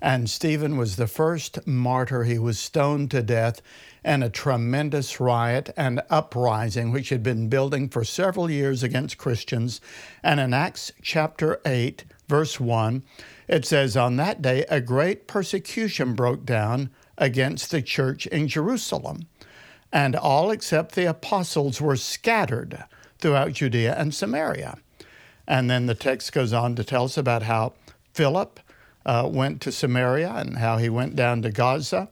And 0.00 0.30
Stephen 0.30 0.78
was 0.78 0.96
the 0.96 1.06
first 1.06 1.66
martyr. 1.66 2.24
He 2.24 2.38
was 2.38 2.58
stoned 2.58 3.10
to 3.10 3.20
death 3.20 3.60
in 4.02 4.22
a 4.22 4.30
tremendous 4.30 5.20
riot 5.20 5.68
and 5.76 6.00
uprising 6.08 6.92
which 6.92 7.10
had 7.10 7.22
been 7.22 7.50
building 7.50 7.90
for 7.90 8.04
several 8.04 8.50
years 8.50 8.82
against 8.82 9.18
Christians. 9.18 9.82
And 10.22 10.40
in 10.40 10.54
Acts 10.54 10.92
chapter 11.02 11.60
8, 11.66 12.04
verse 12.26 12.58
1, 12.58 13.02
it 13.48 13.66
says, 13.66 13.98
On 13.98 14.16
that 14.16 14.40
day, 14.40 14.64
a 14.70 14.80
great 14.80 15.26
persecution 15.26 16.14
broke 16.14 16.46
down 16.46 16.88
against 17.18 17.70
the 17.70 17.82
church 17.82 18.26
in 18.28 18.48
Jerusalem, 18.48 19.26
and 19.92 20.14
all 20.14 20.50
except 20.50 20.94
the 20.94 21.08
apostles 21.08 21.80
were 21.80 21.96
scattered 21.96 22.84
throughout 23.18 23.52
Judea 23.52 23.94
and 23.96 24.14
Samaria. 24.14 24.78
And 25.46 25.70
then 25.70 25.86
the 25.86 25.94
text 25.94 26.32
goes 26.32 26.52
on 26.52 26.76
to 26.76 26.84
tell 26.84 27.04
us 27.04 27.16
about 27.16 27.42
how 27.42 27.72
Philip 28.12 28.60
uh, 29.06 29.28
went 29.32 29.60
to 29.62 29.72
Samaria 29.72 30.30
and 30.30 30.58
how 30.58 30.76
he 30.76 30.88
went 30.88 31.16
down 31.16 31.42
to 31.42 31.50
Gaza. 31.50 32.08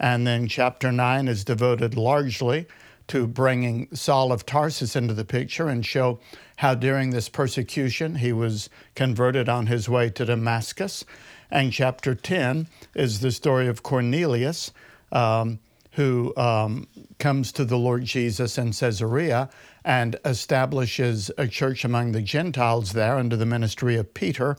And 0.00 0.26
then 0.26 0.48
chapter 0.48 0.90
9 0.90 1.28
is 1.28 1.44
devoted 1.44 1.96
largely 1.96 2.66
to 3.08 3.26
bringing 3.26 3.88
Saul 3.92 4.32
of 4.32 4.46
Tarsus 4.46 4.94
into 4.94 5.14
the 5.14 5.24
picture 5.24 5.68
and 5.68 5.84
show 5.84 6.20
how 6.56 6.74
during 6.74 7.10
this 7.10 7.28
persecution 7.28 8.16
he 8.16 8.32
was 8.32 8.70
converted 8.94 9.48
on 9.48 9.66
his 9.66 9.88
way 9.88 10.10
to 10.10 10.24
Damascus. 10.24 11.04
And 11.50 11.72
chapter 11.72 12.14
10 12.14 12.68
is 12.94 13.20
the 13.20 13.32
story 13.32 13.66
of 13.66 13.82
Cornelius, 13.82 14.72
um, 15.10 15.58
who 15.98 16.32
um, 16.36 16.86
comes 17.18 17.50
to 17.50 17.64
the 17.64 17.76
Lord 17.76 18.04
Jesus 18.04 18.56
in 18.56 18.70
Caesarea 18.70 19.50
and 19.84 20.14
establishes 20.24 21.28
a 21.36 21.48
church 21.48 21.84
among 21.84 22.12
the 22.12 22.22
Gentiles 22.22 22.92
there 22.92 23.18
under 23.18 23.34
the 23.34 23.44
ministry 23.44 23.96
of 23.96 24.14
Peter. 24.14 24.56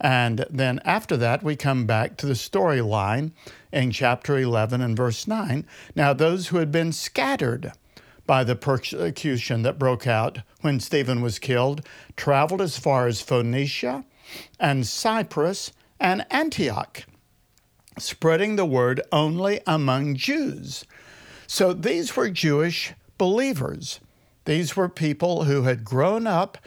And 0.00 0.44
then 0.50 0.80
after 0.84 1.16
that, 1.18 1.44
we 1.44 1.54
come 1.54 1.86
back 1.86 2.16
to 2.16 2.26
the 2.26 2.32
storyline 2.32 3.30
in 3.72 3.92
chapter 3.92 4.36
11 4.36 4.80
and 4.80 4.96
verse 4.96 5.28
9. 5.28 5.64
Now, 5.94 6.12
those 6.12 6.48
who 6.48 6.56
had 6.56 6.72
been 6.72 6.90
scattered 6.90 7.70
by 8.26 8.42
the 8.42 8.56
persecution 8.56 9.62
that 9.62 9.78
broke 9.78 10.08
out 10.08 10.40
when 10.62 10.80
Stephen 10.80 11.22
was 11.22 11.38
killed 11.38 11.86
traveled 12.16 12.60
as 12.60 12.76
far 12.76 13.06
as 13.06 13.20
Phoenicia 13.20 14.04
and 14.58 14.84
Cyprus 14.84 15.70
and 16.00 16.26
Antioch 16.28 17.04
spreading 17.98 18.56
the 18.56 18.64
word 18.64 19.00
only 19.10 19.60
among 19.66 20.16
Jews. 20.16 20.84
So 21.46 21.72
these 21.72 22.16
were 22.16 22.30
Jewish 22.30 22.94
believers. 23.18 24.00
These 24.44 24.76
were 24.76 24.88
people 24.88 25.44
who 25.44 25.62
had 25.62 25.84
grown 25.84 26.26
up 26.26 26.58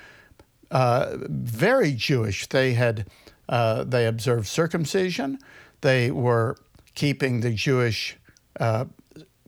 uh, 0.71 1.17
very 1.19 1.91
Jewish. 1.93 2.47
They 2.47 2.73
had 2.73 3.07
uh, 3.47 3.83
they 3.83 4.07
observed 4.07 4.47
circumcision. 4.47 5.39
They 5.81 6.11
were 6.11 6.57
keeping 6.95 7.41
the 7.41 7.51
Jewish 7.51 8.17
uh, 8.59 8.85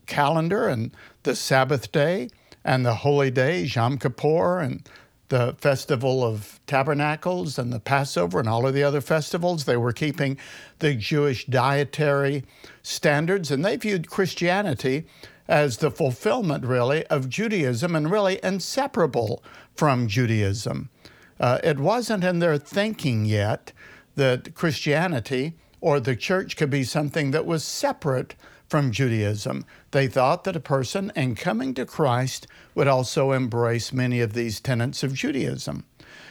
calendar 0.06 0.68
and 0.68 0.92
the 1.22 1.34
Sabbath 1.34 1.90
day 1.90 2.28
and 2.64 2.84
the 2.84 2.94
holy 2.94 3.30
day, 3.30 3.62
Yom 3.62 3.98
Kippur, 3.98 4.60
and 4.60 4.88
the 5.28 5.54
festival 5.58 6.24
of 6.24 6.60
tabernacles 6.66 7.58
and 7.58 7.72
the 7.72 7.80
Passover 7.80 8.40
and 8.40 8.48
all 8.48 8.66
of 8.66 8.74
the 8.74 8.82
other 8.82 9.00
festivals. 9.00 9.64
They 9.64 9.76
were 9.76 9.92
keeping 9.92 10.38
the 10.78 10.94
Jewish 10.94 11.46
dietary 11.46 12.44
standards, 12.82 13.50
and 13.50 13.64
they 13.64 13.76
viewed 13.76 14.10
Christianity 14.10 15.04
as 15.46 15.78
the 15.78 15.90
fulfillment, 15.90 16.64
really, 16.64 17.06
of 17.06 17.28
Judaism 17.28 17.94
and 17.94 18.10
really 18.10 18.38
inseparable 18.42 19.42
from 19.74 20.08
Judaism. 20.08 20.90
Uh, 21.40 21.58
it 21.62 21.78
wasn't 21.78 22.24
in 22.24 22.38
their 22.38 22.58
thinking 22.58 23.24
yet 23.24 23.72
that 24.16 24.54
Christianity 24.54 25.54
or 25.80 26.00
the 26.00 26.16
church 26.16 26.56
could 26.56 26.70
be 26.70 26.84
something 26.84 27.30
that 27.30 27.46
was 27.46 27.64
separate 27.64 28.34
from 28.68 28.92
Judaism. 28.92 29.64
They 29.90 30.06
thought 30.06 30.44
that 30.44 30.56
a 30.56 30.60
person, 30.60 31.10
in 31.16 31.34
coming 31.34 31.74
to 31.74 31.86
Christ, 31.86 32.46
would 32.74 32.86
also 32.86 33.32
embrace 33.32 33.92
many 33.92 34.20
of 34.20 34.34
these 34.34 34.60
tenets 34.60 35.02
of 35.02 35.14
Judaism. 35.14 35.84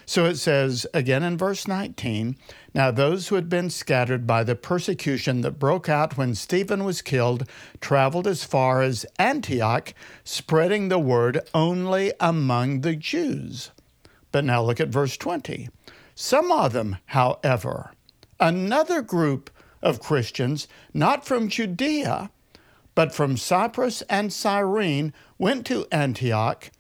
So 0.06 0.24
it 0.24 0.38
says 0.38 0.88
again 0.94 1.22
in 1.22 1.38
verse 1.38 1.68
19 1.68 2.38
Now 2.74 2.92
those 2.92 3.28
who 3.28 3.36
had 3.36 3.50
been 3.50 3.70
scattered 3.70 4.26
by 4.26 4.44
the 4.46 4.56
persecution 4.56 5.42
that 5.42 5.60
broke 5.60 5.90
out 5.90 6.18
when 6.18 6.34
Stephen 6.34 6.86
was 6.86 7.02
killed 7.02 7.48
traveled 7.82 8.26
as 8.26 8.46
far 8.46 8.82
as 8.82 9.06
Antioch, 9.20 9.94
spreading 10.24 10.88
the 10.88 10.98
word 10.98 11.42
only 11.54 12.14
among 12.22 12.82
the 12.82 12.96
Jews. 12.96 13.72
But 14.32 14.46
now 14.46 14.64
look 14.64 14.80
at 14.80 14.88
verse 14.88 15.18
20. 15.18 15.68
Some 16.16 16.52
of 16.54 16.72
them, 16.72 16.98
however, 17.08 17.92
another 18.40 19.02
group 19.02 19.50
of 19.82 20.00
Christians, 20.00 20.68
not 20.94 21.26
from 21.26 21.50
Judea, 21.50 22.30
but 22.96 23.14
from 23.14 23.38
Cyprus 23.38 24.02
and 24.04 24.34
Cyrene, 24.34 25.14
went 25.38 25.66
to 25.68 25.86
Antioch 25.92 26.72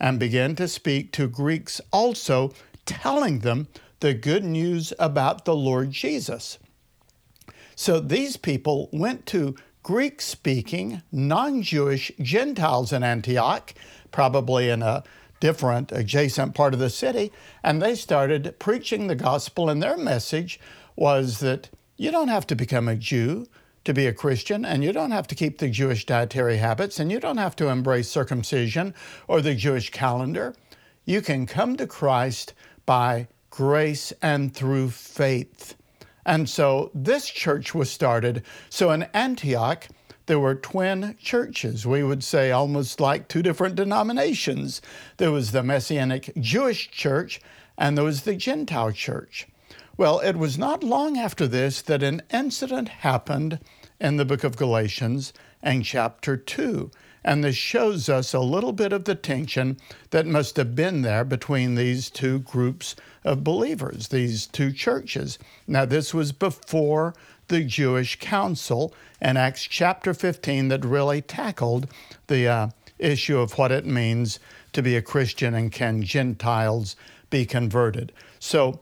and 0.00 0.18
began 0.18 0.54
to 0.56 0.68
speak 0.68 1.12
to 1.12 1.26
Greeks 1.26 1.80
also, 1.92 2.52
telling 2.86 3.40
them 3.40 3.68
the 4.00 4.14
good 4.14 4.44
news 4.44 4.92
about 4.98 5.44
the 5.44 5.54
Lord 5.54 5.90
Jesus. 5.90 6.58
So 7.74 8.00
these 8.00 8.36
people 8.36 8.88
went 8.92 9.26
to 9.26 9.56
Greek 9.82 10.20
speaking, 10.20 11.02
non 11.10 11.62
Jewish 11.62 12.12
Gentiles 12.20 12.92
in 12.92 13.02
Antioch, 13.02 13.74
probably 14.10 14.68
in 14.68 14.82
a 14.82 15.02
different 15.40 15.92
adjacent 15.92 16.54
part 16.54 16.74
of 16.74 16.80
the 16.80 16.90
city, 16.90 17.32
and 17.62 17.80
they 17.80 17.94
started 17.94 18.58
preaching 18.58 19.06
the 19.06 19.14
gospel, 19.14 19.70
and 19.70 19.82
their 19.82 19.96
message 19.96 20.58
was 20.96 21.40
that 21.40 21.70
you 21.98 22.10
don't 22.10 22.28
have 22.28 22.46
to 22.46 22.56
become 22.56 22.88
a 22.88 22.96
Jew 22.96 23.46
to 23.84 23.92
be 23.92 24.06
a 24.06 24.12
Christian, 24.12 24.64
and 24.64 24.84
you 24.84 24.92
don't 24.92 25.10
have 25.10 25.26
to 25.26 25.34
keep 25.34 25.58
the 25.58 25.68
Jewish 25.68 26.06
dietary 26.06 26.58
habits, 26.58 26.98
and 26.98 27.10
you 27.10 27.18
don't 27.20 27.38
have 27.38 27.56
to 27.56 27.68
embrace 27.68 28.08
circumcision 28.08 28.94
or 29.26 29.40
the 29.40 29.54
Jewish 29.54 29.90
calendar. 29.90 30.54
You 31.04 31.20
can 31.20 31.44
come 31.44 31.76
to 31.76 31.86
Christ 31.86 32.54
by 32.86 33.28
grace 33.50 34.12
and 34.22 34.54
through 34.54 34.90
faith. 34.90 35.74
And 36.24 36.48
so 36.48 36.90
this 36.94 37.28
church 37.28 37.74
was 37.74 37.90
started. 37.90 38.42
So 38.68 38.90
in 38.92 39.04
Antioch, 39.14 39.88
there 40.26 40.38
were 40.38 40.54
twin 40.54 41.16
churches. 41.18 41.86
We 41.86 42.02
would 42.04 42.22
say 42.22 42.52
almost 42.52 43.00
like 43.00 43.26
two 43.26 43.42
different 43.42 43.74
denominations. 43.74 44.82
There 45.16 45.32
was 45.32 45.50
the 45.50 45.62
Messianic 45.62 46.32
Jewish 46.38 46.90
church, 46.90 47.40
and 47.76 47.96
there 47.96 48.04
was 48.04 48.22
the 48.22 48.36
Gentile 48.36 48.92
church. 48.92 49.48
Well, 49.98 50.20
it 50.20 50.36
was 50.36 50.56
not 50.56 50.84
long 50.84 51.18
after 51.18 51.48
this 51.48 51.82
that 51.82 52.04
an 52.04 52.22
incident 52.32 52.88
happened 52.88 53.58
in 54.00 54.16
the 54.16 54.24
book 54.24 54.44
of 54.44 54.56
Galatians 54.56 55.32
and 55.60 55.84
chapter 55.84 56.36
2. 56.36 56.92
And 57.24 57.42
this 57.42 57.56
shows 57.56 58.08
us 58.08 58.32
a 58.32 58.38
little 58.38 58.72
bit 58.72 58.92
of 58.92 59.06
the 59.06 59.16
tension 59.16 59.76
that 60.10 60.24
must 60.24 60.56
have 60.56 60.76
been 60.76 61.02
there 61.02 61.24
between 61.24 61.74
these 61.74 62.10
two 62.10 62.38
groups 62.38 62.94
of 63.24 63.42
believers, 63.42 64.06
these 64.08 64.46
two 64.46 64.70
churches. 64.70 65.36
Now, 65.66 65.84
this 65.84 66.14
was 66.14 66.30
before 66.30 67.12
the 67.48 67.64
Jewish 67.64 68.20
Council 68.20 68.94
in 69.20 69.36
Acts 69.36 69.64
chapter 69.64 70.14
15 70.14 70.68
that 70.68 70.84
really 70.84 71.22
tackled 71.22 71.88
the 72.28 72.46
uh, 72.46 72.68
issue 73.00 73.38
of 73.40 73.58
what 73.58 73.72
it 73.72 73.84
means 73.84 74.38
to 74.74 74.80
be 74.80 74.94
a 74.94 75.02
Christian 75.02 75.54
and 75.54 75.72
can 75.72 76.04
Gentiles 76.04 76.94
be 77.30 77.44
converted. 77.44 78.12
So, 78.38 78.78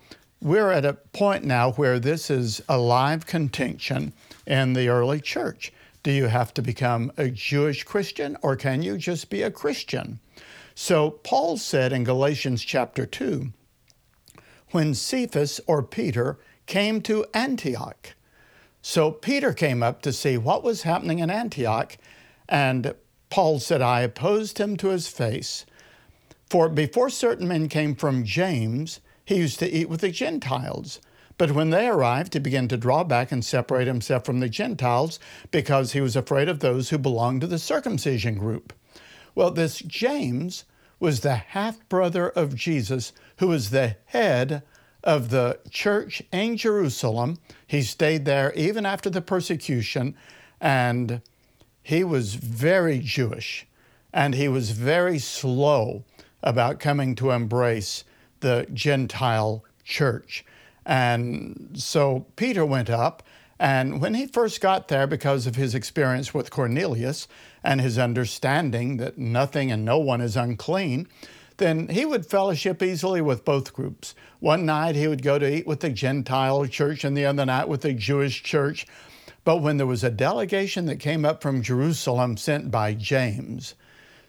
we're 0.46 0.70
at 0.70 0.84
a 0.84 0.92
point 0.92 1.44
now 1.44 1.72
where 1.72 1.98
this 1.98 2.30
is 2.30 2.62
a 2.68 2.78
live 2.78 3.26
contention 3.26 4.12
in 4.46 4.74
the 4.74 4.88
early 4.88 5.20
church. 5.20 5.72
Do 6.04 6.12
you 6.12 6.26
have 6.26 6.54
to 6.54 6.62
become 6.62 7.10
a 7.16 7.30
Jewish 7.30 7.82
Christian 7.82 8.36
or 8.42 8.54
can 8.54 8.80
you 8.80 8.96
just 8.96 9.28
be 9.28 9.42
a 9.42 9.50
Christian? 9.50 10.20
So 10.76 11.10
Paul 11.10 11.56
said 11.56 11.92
in 11.92 12.04
Galatians 12.04 12.62
chapter 12.62 13.04
2 13.04 13.52
when 14.70 14.94
Cephas 14.94 15.60
or 15.66 15.82
Peter 15.82 16.38
came 16.66 17.00
to 17.02 17.26
Antioch. 17.34 18.14
So 18.80 19.10
Peter 19.10 19.52
came 19.52 19.82
up 19.82 20.00
to 20.02 20.12
see 20.12 20.38
what 20.38 20.62
was 20.62 20.82
happening 20.82 21.18
in 21.18 21.28
Antioch, 21.28 21.98
and 22.48 22.94
Paul 23.30 23.58
said, 23.58 23.82
I 23.82 24.02
opposed 24.02 24.58
him 24.58 24.76
to 24.76 24.90
his 24.90 25.08
face. 25.08 25.66
For 26.48 26.68
before 26.68 27.10
certain 27.10 27.48
men 27.48 27.68
came 27.68 27.96
from 27.96 28.24
James, 28.24 29.00
he 29.26 29.36
used 29.36 29.58
to 29.58 29.70
eat 29.70 29.90
with 29.90 30.00
the 30.00 30.10
Gentiles. 30.10 31.00
But 31.36 31.50
when 31.50 31.68
they 31.68 31.86
arrived, 31.86 32.32
he 32.32 32.38
began 32.38 32.68
to 32.68 32.78
draw 32.78 33.04
back 33.04 33.30
and 33.30 33.44
separate 33.44 33.86
himself 33.86 34.24
from 34.24 34.40
the 34.40 34.48
Gentiles 34.48 35.18
because 35.50 35.92
he 35.92 36.00
was 36.00 36.16
afraid 36.16 36.48
of 36.48 36.60
those 36.60 36.88
who 36.88 36.96
belonged 36.96 37.42
to 37.42 37.46
the 37.46 37.58
circumcision 37.58 38.38
group. 38.38 38.72
Well, 39.34 39.50
this 39.50 39.80
James 39.80 40.64
was 40.98 41.20
the 41.20 41.34
half 41.34 41.86
brother 41.90 42.30
of 42.30 42.54
Jesus, 42.54 43.12
who 43.36 43.48
was 43.48 43.68
the 43.68 43.96
head 44.06 44.62
of 45.04 45.28
the 45.28 45.58
church 45.70 46.22
in 46.32 46.56
Jerusalem. 46.56 47.38
He 47.66 47.82
stayed 47.82 48.24
there 48.24 48.52
even 48.54 48.86
after 48.86 49.10
the 49.10 49.20
persecution, 49.20 50.16
and 50.58 51.20
he 51.82 52.02
was 52.02 52.36
very 52.36 53.00
Jewish, 53.00 53.66
and 54.12 54.34
he 54.34 54.48
was 54.48 54.70
very 54.70 55.18
slow 55.18 56.04
about 56.42 56.80
coming 56.80 57.14
to 57.16 57.32
embrace 57.32 58.04
the 58.40 58.66
Gentile 58.72 59.64
church. 59.84 60.44
And 60.84 61.70
so 61.74 62.26
Peter 62.36 62.64
went 62.64 62.90
up, 62.90 63.22
and 63.58 64.00
when 64.00 64.14
he 64.14 64.26
first 64.26 64.60
got 64.60 64.88
there, 64.88 65.06
because 65.06 65.46
of 65.46 65.56
his 65.56 65.74
experience 65.74 66.34
with 66.34 66.50
Cornelius 66.50 67.26
and 67.64 67.80
his 67.80 67.98
understanding 67.98 68.98
that 68.98 69.16
nothing 69.16 69.72
and 69.72 69.84
no 69.84 69.98
one 69.98 70.20
is 70.20 70.36
unclean, 70.36 71.08
then 71.56 71.88
he 71.88 72.04
would 72.04 72.26
fellowship 72.26 72.82
easily 72.82 73.22
with 73.22 73.44
both 73.44 73.72
groups. 73.72 74.14
One 74.40 74.66
night 74.66 74.94
he 74.94 75.08
would 75.08 75.22
go 75.22 75.38
to 75.38 75.50
eat 75.50 75.66
with 75.66 75.80
the 75.80 75.90
Gentile 75.90 76.66
church, 76.66 77.02
and 77.02 77.16
the 77.16 77.24
other 77.24 77.46
night 77.46 77.68
with 77.68 77.80
the 77.80 77.94
Jewish 77.94 78.42
church. 78.42 78.86
But 79.44 79.58
when 79.58 79.76
there 79.76 79.86
was 79.86 80.04
a 80.04 80.10
delegation 80.10 80.86
that 80.86 81.00
came 81.00 81.24
up 81.24 81.40
from 81.40 81.62
Jerusalem 81.62 82.36
sent 82.36 82.70
by 82.70 82.94
James, 82.94 83.74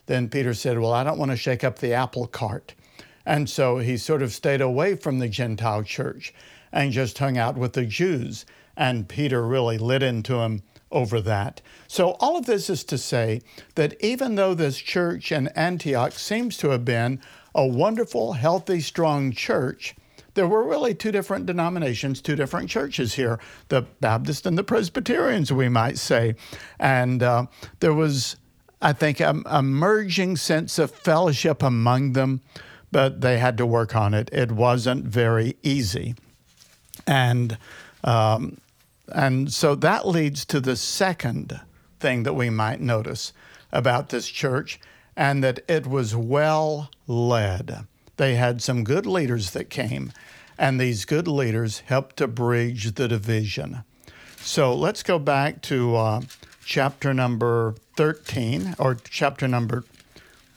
then 0.06 0.30
Peter 0.30 0.54
said, 0.54 0.80
Well, 0.80 0.94
I 0.94 1.04
don't 1.04 1.18
want 1.18 1.32
to 1.32 1.38
shake 1.38 1.64
up 1.64 1.80
the 1.80 1.94
apple 1.94 2.28
cart. 2.28 2.76
And 3.28 3.50
so 3.50 3.80
he 3.80 3.98
sort 3.98 4.22
of 4.22 4.32
stayed 4.32 4.62
away 4.62 4.96
from 4.96 5.20
the 5.20 5.28
Gentile 5.28 5.84
church 5.84 6.34
and 6.72 6.94
just 6.94 7.18
hung 7.18 7.38
out 7.38 7.58
with 7.58 7.74
the 7.74 7.86
Jews. 7.86 8.46
And 8.78 9.10
Peter 9.10 9.46
really 9.46 9.78
lit 9.78 10.02
into 10.02 10.38
him 10.38 10.64
over 10.94 11.20
that. 11.20 11.60
So, 11.90 12.12
all 12.22 12.38
of 12.38 12.46
this 12.46 12.70
is 12.70 12.86
to 12.86 12.98
say 12.98 13.42
that 13.76 14.02
even 14.02 14.36
though 14.36 14.54
this 14.54 14.78
church 14.78 15.34
in 15.34 15.50
Antioch 15.50 16.14
seems 16.14 16.56
to 16.58 16.70
have 16.70 16.86
been 16.86 17.20
a 17.54 17.68
wonderful, 17.68 18.32
healthy, 18.34 18.80
strong 18.80 19.34
church, 19.34 19.94
there 20.36 20.48
were 20.48 20.64
really 20.64 20.94
two 20.94 21.12
different 21.12 21.48
denominations, 21.48 22.22
two 22.22 22.38
different 22.38 22.70
churches 22.70 23.16
here 23.16 23.42
the 23.68 23.82
Baptist 24.00 24.46
and 24.46 24.58
the 24.58 24.64
Presbyterians, 24.64 25.52
we 25.52 25.68
might 25.68 25.98
say. 25.98 26.36
And 26.80 27.22
uh, 27.22 27.48
there 27.82 27.94
was, 27.94 28.38
I 28.82 28.94
think, 28.94 29.20
a, 29.20 29.42
a 29.48 29.62
merging 29.62 30.38
sense 30.38 30.80
of 30.80 30.92
fellowship 30.92 31.62
among 31.62 32.14
them 32.14 32.40
but 32.98 33.22
they 33.22 33.38
had 33.38 33.60
to 33.60 33.64
work 33.64 33.96
on 33.96 34.16
it. 34.16 34.28
It 34.34 34.52
wasn't 34.52 35.06
very 35.06 35.56
easy. 35.62 36.16
And, 37.06 37.60
um, 38.04 38.58
and 39.14 39.54
so 39.54 39.76
that 39.76 40.08
leads 40.08 40.46
to 40.46 40.60
the 40.60 40.76
second 40.76 41.62
thing 42.00 42.24
that 42.24 42.34
we 42.34 42.50
might 42.50 42.82
notice 42.82 43.34
about 43.72 44.10
this 44.10 44.28
church, 44.28 44.80
and 45.16 45.44
that 45.44 45.60
it 45.68 45.86
was 45.86 46.16
well 46.16 46.90
led. 47.06 47.86
They 48.16 48.34
had 48.34 48.64
some 48.64 48.84
good 48.84 49.06
leaders 49.06 49.52
that 49.52 49.70
came, 49.70 50.12
and 50.58 50.82
these 50.82 51.06
good 51.06 51.28
leaders 51.28 51.84
helped 51.86 52.18
to 52.18 52.28
bridge 52.28 52.96
the 52.96 53.08
division. 53.08 53.84
So 54.38 54.74
let's 54.74 55.04
go 55.04 55.20
back 55.20 55.62
to 55.70 55.96
uh, 55.96 56.22
chapter 56.66 57.14
number 57.14 57.76
13, 57.96 58.74
or 58.80 58.96
chapter 58.96 59.48
number, 59.48 59.84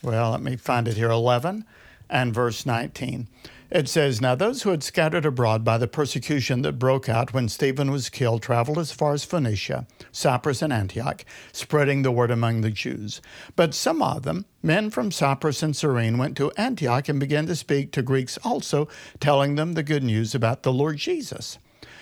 well, 0.01 0.31
let 0.31 0.41
me 0.41 0.55
find 0.55 0.87
it 0.87 0.97
here, 0.97 1.11
11 1.11 1.65
and 2.11 2.33
verse 2.33 2.65
19. 2.65 3.27
It 3.71 3.87
says, 3.87 4.19
Now 4.19 4.35
those 4.35 4.63
who 4.63 4.71
had 4.71 4.83
scattered 4.83 5.25
abroad 5.25 5.63
by 5.63 5.77
the 5.77 5.87
persecution 5.87 6.61
that 6.63 6.77
broke 6.77 7.07
out 7.07 7.33
when 7.33 7.47
Stephen 7.47 7.89
was 7.89 8.09
killed 8.09 8.41
traveled 8.41 8.77
as 8.77 8.91
far 8.91 9.13
as 9.13 9.23
Phoenicia, 9.23 9.87
Cyprus, 10.11 10.61
and 10.61 10.73
Antioch, 10.73 11.23
spreading 11.53 12.01
the 12.01 12.11
word 12.11 12.31
among 12.31 12.61
the 12.61 12.69
Jews. 12.69 13.21
But 13.55 13.73
some 13.73 14.01
of 14.01 14.23
them, 14.23 14.45
men 14.61 14.89
from 14.89 15.09
Cyprus 15.09 15.63
and 15.63 15.73
Cyrene, 15.73 16.17
went 16.17 16.35
to 16.35 16.51
Antioch 16.57 17.07
and 17.07 17.17
began 17.17 17.47
to 17.47 17.55
speak 17.55 17.93
to 17.93 18.01
Greeks 18.01 18.37
also, 18.43 18.89
telling 19.21 19.55
them 19.55 19.73
the 19.73 19.83
good 19.83 20.03
news 20.03 20.35
about 20.35 20.63
the 20.63 20.73
Lord 20.73 20.97
Jesus. 20.97 21.57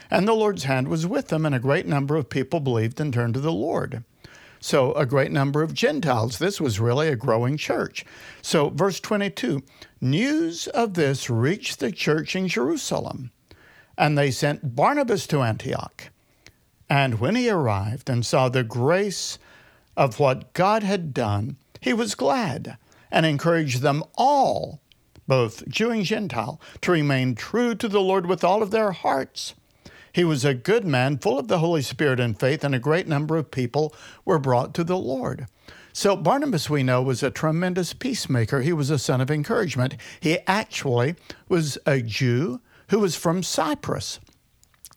And 0.10 0.28
the 0.28 0.34
Lord's 0.34 0.63
hand 0.63 0.88
was 0.88 1.06
with 1.06 1.28
them, 1.28 1.45
and 1.45 1.54
a 1.54 1.60
great 1.60 1.86
number 1.86 2.15
of 2.15 2.32
people 2.32 2.60
believed 2.60 3.00
and 3.00 3.13
turned 3.13 3.36
to 3.36 3.39
the 3.39 3.52
Lord. 3.52 4.04
So, 4.62 4.91
a 4.93 5.06
great 5.06 5.32
number 5.32 5.62
of 5.62 5.74
Gentiles. 5.74 6.38
This 6.38 6.60
was 6.60 6.82
really 6.82 7.08
a 7.08 7.15
growing 7.15 7.56
church. 7.56 8.04
So, 8.41 8.69
verse 8.69 9.00
22 9.00 9.63
news 10.02 10.67
of 10.67 10.95
this 10.95 11.30
reached 11.30 11.80
the 11.80 11.93
church 11.93 12.36
in 12.36 12.50
Jerusalem, 12.50 13.32
and 13.98 14.17
they 14.17 14.32
sent 14.32 14.76
Barnabas 14.76 15.28
to 15.28 15.41
Antioch. 15.41 16.12
And 16.89 17.22
when 17.22 17.36
he 17.36 17.50
arrived 17.50 18.10
and 18.10 18.26
saw 18.26 18.50
the 18.50 18.63
grace 18.63 19.39
of 19.95 20.19
what 20.19 20.52
God 20.54 20.84
had 20.84 21.13
done, 21.13 21.56
he 21.80 21.93
was 21.93 22.15
glad 22.15 22.78
and 23.12 23.26
encouraged 23.26 23.82
them 23.82 24.04
all, 24.15 24.82
both 25.26 25.67
Jew 25.69 25.91
and 25.91 26.04
Gentile, 26.04 26.60
to 26.82 26.91
remain 26.91 27.34
true 27.34 27.76
to 27.76 27.88
the 27.88 28.02
Lord 28.02 28.26
with 28.26 28.43
all 28.43 28.62
of 28.62 28.72
their 28.72 28.91
hearts 28.91 29.54
he 30.13 30.24
was 30.24 30.43
a 30.43 30.54
good 30.54 30.86
man, 30.86 31.17
full 31.17 31.39
of 31.39 31.48
the 31.48 31.60
Holy 31.60 31.82
Spirit 31.82 32.19
and 32.19 32.39
faith, 32.39 32.63
and 32.63 32.74
a 32.74 32.80
great 32.80 33.08
number 33.08 33.38
of 33.38 33.52
people 33.52 33.93
were 34.26 34.39
brought 34.39 34.74
to 34.76 34.84
the 34.84 34.98
Lord. 34.98 35.48
So, 35.93 36.15
Barnabas, 36.15 36.69
we 36.69 36.84
know, 36.84 37.02
was 37.02 37.24
a 37.24 37.32
tremendous 37.32 37.93
peacemaker. 37.93 38.62
He 38.62 38.74
was 38.74 38.89
a 38.89 39.00
son 39.00 39.22
of 39.22 39.32
encouragement. 39.32 39.95
He 40.19 40.39
actually 40.48 41.15
was 41.48 41.78
a 41.86 42.02
Jew 42.02 42.62
who 42.89 43.00
was 43.00 43.15
from 43.15 43.43
Cyprus. 43.43 44.19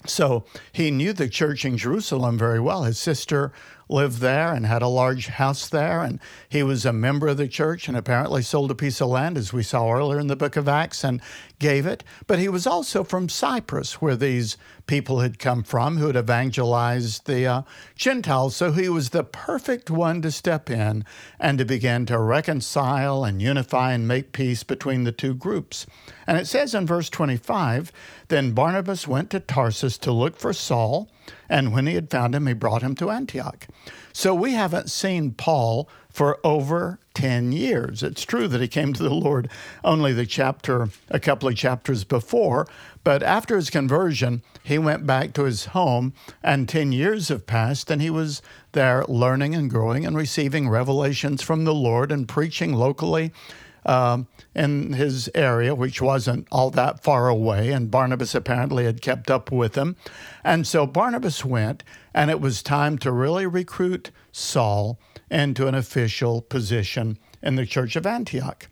So, 0.06 0.44
he 0.72 0.90
knew 0.90 1.12
the 1.12 1.28
church 1.28 1.64
in 1.64 1.76
Jerusalem 1.76 2.36
very 2.36 2.60
well. 2.60 2.84
His 2.84 2.98
sister 2.98 3.52
lived 3.88 4.18
there 4.18 4.52
and 4.52 4.66
had 4.66 4.82
a 4.82 4.88
large 4.88 5.26
house 5.26 5.68
there. 5.68 6.02
And 6.02 6.20
he 6.48 6.62
was 6.62 6.84
a 6.84 6.92
member 6.92 7.28
of 7.28 7.36
the 7.36 7.48
church 7.48 7.88
and 7.88 7.96
apparently 7.96 8.42
sold 8.42 8.70
a 8.70 8.74
piece 8.74 9.00
of 9.00 9.08
land, 9.08 9.36
as 9.36 9.52
we 9.52 9.62
saw 9.62 9.90
earlier 9.92 10.20
in 10.20 10.26
the 10.26 10.36
book 10.36 10.56
of 10.56 10.68
Acts, 10.68 11.04
and 11.04 11.20
gave 11.58 11.86
it. 11.86 12.02
But 12.26 12.38
he 12.38 12.48
was 12.48 12.66
also 12.66 13.04
from 13.04 13.28
Cyprus, 13.28 14.00
where 14.00 14.16
these 14.16 14.56
people 14.86 15.20
had 15.20 15.38
come 15.38 15.62
from 15.62 15.96
who 15.96 16.08
had 16.08 16.16
evangelized 16.16 17.26
the 17.26 17.46
uh, 17.46 17.62
Gentiles. 17.94 18.56
So 18.56 18.72
he 18.72 18.88
was 18.88 19.10
the 19.10 19.24
perfect 19.24 19.90
one 19.90 20.22
to 20.22 20.30
step 20.30 20.68
in 20.68 21.04
and 21.38 21.58
to 21.58 21.64
begin 21.64 22.06
to 22.06 22.18
reconcile 22.18 23.24
and 23.24 23.40
unify 23.40 23.92
and 23.92 24.08
make 24.08 24.32
peace 24.32 24.62
between 24.62 25.04
the 25.04 25.12
two 25.12 25.34
groups. 25.34 25.86
And 26.26 26.38
it 26.38 26.46
says 26.46 26.74
in 26.74 26.86
verse 26.86 27.08
25 27.10 27.92
Then 28.28 28.52
Barnabas 28.52 29.06
went 29.06 29.30
to 29.30 29.40
Tarsus 29.40 29.98
to 29.98 30.12
look 30.12 30.36
for 30.36 30.52
Saul, 30.52 31.08
and 31.48 31.72
when 31.72 31.86
he 31.86 31.94
had 31.94 32.10
found 32.10 32.34
him, 32.34 32.46
he 32.46 32.54
brought 32.54 32.82
him 32.82 32.94
to 32.96 33.10
Antioch. 33.10 33.66
So 34.12 34.34
we 34.34 34.52
haven't 34.52 34.90
seen 34.90 35.32
Paul 35.32 35.88
for 36.10 36.38
over 36.44 36.98
10 37.14 37.52
years. 37.52 38.02
It's 38.02 38.24
true 38.24 38.46
that 38.48 38.60
he 38.60 38.68
came 38.68 38.92
to 38.92 39.02
the 39.02 39.14
Lord 39.14 39.48
only 39.82 40.12
the 40.12 40.26
chapter, 40.26 40.88
a 41.08 41.18
couple 41.18 41.48
of 41.48 41.56
chapters 41.56 42.04
before, 42.04 42.66
but 43.04 43.22
after 43.22 43.56
his 43.56 43.70
conversion, 43.70 44.42
he 44.62 44.78
went 44.78 45.06
back 45.06 45.32
to 45.34 45.44
his 45.44 45.66
home, 45.66 46.12
and 46.42 46.68
10 46.68 46.92
years 46.92 47.28
have 47.28 47.46
passed, 47.46 47.90
and 47.90 48.00
he 48.00 48.10
was 48.10 48.42
there 48.72 49.04
learning 49.08 49.54
and 49.54 49.70
growing 49.70 50.06
and 50.06 50.16
receiving 50.16 50.68
revelations 50.68 51.42
from 51.42 51.64
the 51.64 51.74
Lord 51.74 52.12
and 52.12 52.28
preaching 52.28 52.74
locally 52.74 53.32
um, 53.84 54.26
in 54.54 54.92
his 54.92 55.30
area, 55.34 55.74
which 55.74 56.02
wasn't 56.02 56.46
all 56.52 56.70
that 56.70 57.02
far 57.02 57.28
away, 57.28 57.70
and 57.70 57.90
Barnabas 57.90 58.34
apparently 58.34 58.84
had 58.84 59.00
kept 59.00 59.30
up 59.30 59.50
with 59.50 59.76
him. 59.76 59.96
And 60.44 60.66
so 60.66 60.86
Barnabas 60.86 61.44
went, 61.44 61.82
and 62.12 62.30
it 62.30 62.40
was 62.40 62.62
time 62.62 62.98
to 62.98 63.12
really 63.12 63.46
recruit 63.46 64.10
Saul 64.30 64.98
into 65.30 65.66
an 65.66 65.74
official 65.74 66.42
position 66.42 67.18
in 67.42 67.56
the 67.56 67.66
church 67.66 67.96
of 67.96 68.06
Antioch. 68.06 68.68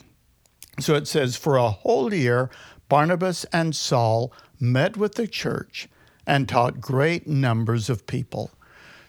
So 0.79 0.95
it 0.95 1.09
says, 1.09 1.37
for 1.37 1.57
a 1.57 1.71
whole 1.71 2.13
year, 2.13 2.51
Barnabas 2.89 3.45
and 3.53 3.75
Saul 3.75 4.33
met 4.59 4.97
with 4.97 5.15
the 5.15 5.27
church 5.27 5.89
and 6.27 6.49
taught 6.49 6.81
great 6.81 7.27
numbers 7.27 7.89
of 7.89 8.07
people. 8.07 8.51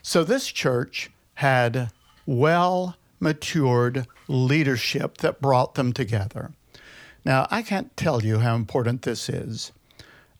So 0.02 0.24
this 0.24 0.48
church 0.48 1.10
had 1.34 1.90
well 2.26 2.96
matured 3.20 4.06
leadership 4.26 5.18
that 5.18 5.40
brought 5.40 5.74
them 5.74 5.92
together. 5.92 6.52
Now, 7.24 7.46
I 7.50 7.62
can't 7.62 7.96
tell 7.96 8.24
you 8.24 8.40
how 8.40 8.56
important 8.56 9.02
this 9.02 9.28
is. 9.28 9.72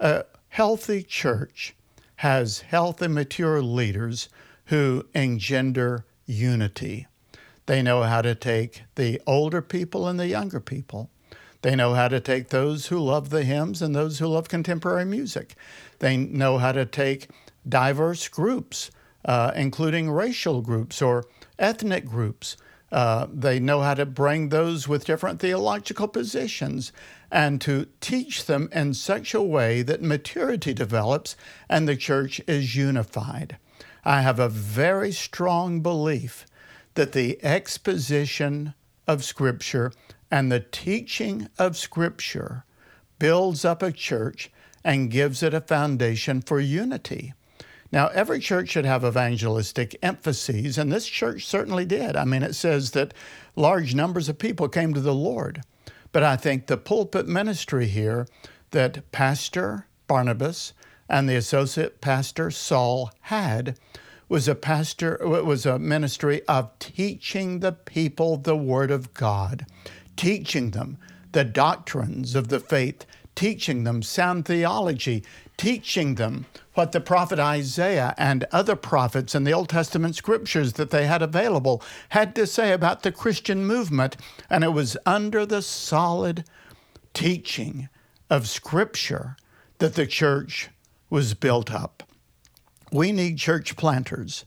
A 0.01 0.25
healthy 0.49 1.03
church 1.03 1.75
has 2.17 2.61
healthy, 2.61 3.09
mature 3.09 3.63
leaders 3.63 4.29
who 4.67 5.07
engender 5.15 6.05
unity. 6.27 7.07
They 7.67 7.83
know 7.83 8.03
how 8.03 8.23
to 8.23 8.35
take 8.35 8.83
the 8.97 9.21
older 9.27 9.63
people 9.63 10.09
and 10.09 10.19
the 10.19 10.27
younger 10.27 10.61
people. 10.61 11.11
They 11.63 11.77
know 11.77 11.95
how 11.95 12.09
to 12.09 12.21
take 12.21 12.49
those 12.49 12.89
who 12.89 12.99
love 12.99 13.31
the 13.31 13.45
hymns 13.45 13.81
and 13.81 13.95
those 13.95 14.19
who 14.19 14.27
love 14.27 14.49
contemporary 14.49 15.05
music. 15.05 15.55
They 16.01 16.17
know 16.17 16.59
how 16.59 16.73
to 16.73 16.85
take 16.85 17.29
diverse 17.69 18.27
groups, 18.27 18.91
uh, 19.25 19.53
including 19.55 20.11
racial 20.11 20.61
groups 20.61 21.01
or 21.01 21.25
ethnic 21.61 22.05
groups, 22.07 22.57
uh, 22.93 23.27
they 23.33 23.59
know 23.59 23.81
how 23.81 23.95
to 23.95 24.05
bring 24.05 24.51
those 24.51 24.87
with 24.87 25.07
different 25.07 25.41
theological 25.41 26.07
positions 26.07 26.93
and 27.31 27.59
to 27.63 27.87
teach 28.03 28.45
them 28.45 28.69
in 28.71 28.93
such 28.93 29.33
a 29.33 29.43
way 29.43 29.81
that 29.81 30.03
maturity 30.03 30.75
develops 30.75 31.35
and 31.71 31.89
the 31.89 31.97
church 31.97 32.39
is 32.47 32.77
unified. 32.77 33.57
I 34.05 34.21
have 34.21 34.39
a 34.39 34.49
very 34.49 35.11
strong 35.11 35.81
belief 35.81 36.45
that 36.93 37.13
the 37.13 37.43
exposition 37.43 38.75
of 39.07 39.25
Scripture 39.25 39.93
and 40.31 40.53
the 40.53 40.61
teaching 40.61 41.49
of 41.59 41.79
Scripture 41.79 42.65
builds 43.19 43.65
up 43.65 43.83
a 43.83 43.91
church 43.91 44.51
and 44.85 45.11
gives 45.11 45.43
it 45.43 45.55
a 45.55 45.63
foundation 45.63 46.43
for 46.43 46.61
unity. 46.61 47.33
Now, 47.93 48.09
every 48.09 48.41
church 48.41 48.71
should 48.71 48.87
have 48.87 49.05
evangelistic 49.05 49.97
emphases, 50.03 50.79
and 50.79 50.91
this 50.91 51.07
church 51.07 51.47
certainly 51.47 51.85
did. 51.85 52.17
I 52.17 52.25
mean, 52.25 52.43
it 52.43 52.55
says 52.55 52.93
that 52.93 53.13
large 53.55 53.95
numbers 53.95 54.31
of 54.31 54.39
people 54.39 54.69
came 54.69 54.95
to 54.95 55.01
the 55.01 55.15
Lord. 55.15 55.61
But 56.11 56.23
I 56.23 56.37
think 56.37 56.67
the 56.67 56.79
pulpit 56.79 57.29
ministry 57.29 57.87
here 57.87 58.27
that 58.71 59.11
Pastor 59.13 59.87
Barnabas 60.07 60.73
and 61.09 61.29
the 61.29 61.37
associate 61.37 62.01
pastor 62.01 62.51
Saul 62.51 63.11
had 63.23 63.79
was 64.29 64.49
a 64.49 64.55
pastor 64.55 65.19
was 65.23 65.67
a 65.67 65.79
ministry 65.79 66.41
of 66.49 66.71
teaching 66.79 67.61
the 67.61 67.73
people 67.73 68.39
the 68.39 68.57
word 68.57 68.91
of 68.91 69.13
God, 69.13 69.67
teaching 70.17 70.71
them 70.71 70.97
the 71.33 71.45
doctrines 71.45 72.35
of 72.35 72.49
the 72.49 72.61
faith, 72.61 73.05
teaching 73.35 73.85
them 73.85 74.03
sound 74.03 74.47
theology, 74.47 75.23
teaching 75.59 76.15
them 76.15 76.47
what 76.75 76.93
the 76.93 77.01
prophet 77.01 77.39
Isaiah 77.39 78.15
and 78.17 78.45
other 78.51 78.77
prophets 78.77 79.35
in 79.35 79.45
the 79.45 79.53
Old 79.53 79.69
Testament 79.69 80.17
scriptures 80.17 80.75
that 80.75 80.91
they 80.91 81.07
had 81.07 81.23
available 81.23 81.83
had 82.11 82.35
to 82.37 82.47
say 82.47 82.73
about 82.73 83.03
the 83.03 83.13
Christian 83.13 83.67
movement. 83.67 84.17
And 84.49 84.65
it 84.65 84.73
was 84.73 84.97
under 85.05 85.45
the 85.45 85.63
solid 85.63 86.45
teaching 87.15 87.89
of 88.31 88.49
Scripture 88.49 89.37
that 89.79 89.95
the 89.95 90.07
church 90.07 90.71
was 91.11 91.35
built 91.35 91.71
up. 91.71 92.03
We 92.91 93.13
need 93.13 93.37
church 93.39 93.77
planters, 93.77 94.45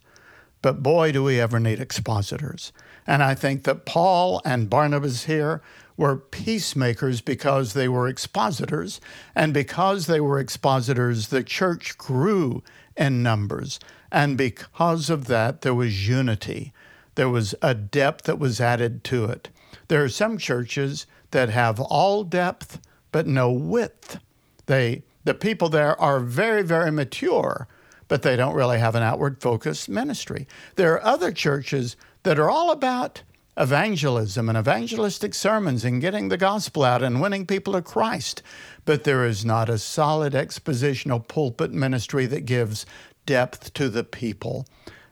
but 0.61 0.81
boy, 0.81 1.11
do 1.11 1.23
we 1.23 1.39
ever 1.39 1.59
need 1.59 1.79
expositors. 1.79 2.71
And 3.05 3.21
I 3.21 3.35
think 3.35 3.63
that 3.63 3.85
Paul 3.85 4.41
and 4.43 4.69
Barnabas 4.69 5.25
here 5.25 5.61
were 5.97 6.17
peacemakers 6.17 7.21
because 7.21 7.73
they 7.73 7.88
were 7.88 8.08
expositors. 8.08 8.99
And 9.34 9.53
because 9.53 10.08
they 10.08 10.19
were 10.19 10.39
expositors, 10.39 11.27
the 11.27 11.43
church 11.43 11.97
grew 11.97 12.63
in 12.97 13.23
numbers. 13.23 13.79
And 14.12 14.38
because 14.38 15.10
of 15.10 15.25
that, 15.25 15.62
there 15.62 15.73
was 15.73 16.08
unity. 16.08 16.73
There 17.15 17.29
was 17.29 17.55
a 17.62 17.73
depth 17.73 18.25
that 18.25 18.39
was 18.39 18.60
added 18.60 19.03
to 19.05 19.25
it. 19.25 19.49
There 19.88 20.03
are 20.03 20.10
some 20.10 20.38
churches 20.38 21.05
that 21.31 21.49
have 21.49 21.79
all 21.79 22.23
depth 22.23 22.79
but 23.12 23.27
no 23.27 23.51
width. 23.51 24.19
They, 24.65 25.03
the 25.23 25.34
people 25.34 25.69
there 25.69 25.99
are 25.99 26.19
very, 26.19 26.63
very 26.63 26.91
mature, 26.91 27.67
but 28.08 28.21
they 28.21 28.36
don't 28.36 28.55
really 28.55 28.79
have 28.79 28.95
an 28.95 29.03
outward 29.03 29.41
focused 29.41 29.88
ministry. 29.88 30.47
There 30.75 30.93
are 30.93 31.03
other 31.03 31.31
churches 31.31 31.95
that 32.23 32.39
are 32.39 32.49
all 32.49 32.71
about 32.71 33.23
evangelism 33.57 34.49
and 34.49 34.57
evangelistic 34.57 35.33
sermons 35.33 35.85
and 35.85 36.01
getting 36.01 36.29
the 36.29 36.37
gospel 36.37 36.83
out 36.83 37.01
and 37.01 37.21
winning 37.21 37.45
people 37.45 37.73
to 37.73 37.81
Christ. 37.81 38.41
But 38.83 39.03
there 39.03 39.25
is 39.25 39.45
not 39.45 39.69
a 39.69 39.77
solid 39.77 40.33
expositional 40.33 41.27
pulpit 41.27 41.71
ministry 41.71 42.25
that 42.27 42.45
gives 42.45 42.85
depth 43.25 43.73
to 43.73 43.89
the 43.89 44.03
people. 44.03 44.65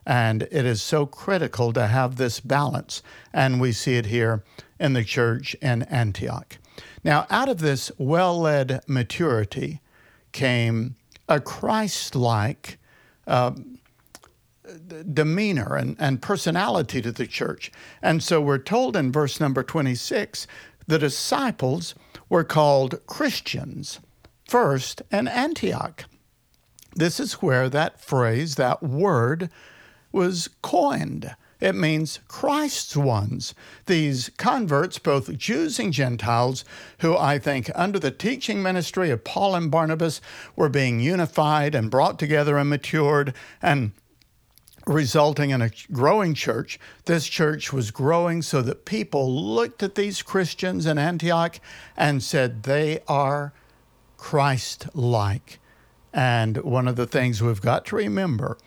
And 0.05 0.43
it 0.43 0.65
is 0.65 0.81
so 0.81 1.05
critical 1.05 1.71
to 1.73 1.87
have 1.87 2.17
this 2.17 2.39
balance. 2.39 3.01
And 3.33 3.61
we 3.61 3.71
see 3.71 3.95
it 3.95 4.07
here 4.07 4.43
in 4.79 4.93
the 4.93 5.03
church 5.03 5.55
in 5.61 5.83
Antioch. 5.83 6.57
Now, 7.03 7.25
out 7.29 7.49
of 7.49 7.59
this 7.59 7.91
well 7.97 8.39
led 8.39 8.81
maturity 8.87 9.79
came 10.31 10.95
a 11.29 11.39
Christ 11.39 12.15
like 12.15 12.77
uh, 13.27 13.51
demeanor 15.13 15.75
and, 15.75 15.95
and 15.99 16.21
personality 16.21 17.01
to 17.01 17.11
the 17.11 17.27
church. 17.27 17.71
And 18.01 18.23
so 18.23 18.41
we're 18.41 18.57
told 18.57 18.95
in 18.95 19.11
verse 19.11 19.39
number 19.39 19.63
26 19.63 20.47
the 20.87 20.99
disciples 20.99 21.95
were 22.29 22.43
called 22.43 22.99
Christians 23.05 23.99
first 24.47 25.01
in 25.11 25.27
Antioch. 25.27 26.05
This 26.95 27.19
is 27.19 27.41
where 27.41 27.69
that 27.69 28.01
phrase, 28.01 28.55
that 28.55 28.83
word, 28.83 29.49
was 30.11 30.49
coined. 30.61 31.35
It 31.59 31.75
means 31.75 32.19
Christ's 32.27 32.97
ones. 32.97 33.55
These 33.85 34.29
converts, 34.37 34.99
both 34.99 35.37
Jews 35.37 35.79
and 35.79 35.93
Gentiles, 35.93 36.65
who 36.99 37.15
I 37.15 37.39
think 37.39 37.71
under 37.73 37.99
the 37.99 38.11
teaching 38.11 38.61
ministry 38.61 39.09
of 39.09 39.23
Paul 39.23 39.55
and 39.55 39.71
Barnabas 39.71 40.19
were 40.57 40.69
being 40.69 40.99
unified 40.99 41.73
and 41.73 41.89
brought 41.89 42.19
together 42.19 42.57
and 42.57 42.69
matured 42.69 43.33
and 43.61 43.93
resulting 44.85 45.51
in 45.51 45.61
a 45.61 45.71
growing 45.91 46.33
church. 46.33 46.79
This 47.05 47.25
church 47.25 47.71
was 47.71 47.91
growing 47.91 48.41
so 48.41 48.61
that 48.61 48.85
people 48.85 49.33
looked 49.33 49.81
at 49.83 49.95
these 49.95 50.21
Christians 50.21 50.85
in 50.85 50.97
Antioch 50.97 51.59
and 51.95 52.21
said, 52.21 52.63
they 52.63 52.99
are 53.07 53.53
Christ 54.17 54.87
like. 54.93 55.59
And 56.13 56.57
one 56.57 56.87
of 56.87 56.95
the 56.95 57.07
things 57.07 57.41
we've 57.41 57.61
got 57.61 57.85
to 57.87 57.95
remember 57.95 58.57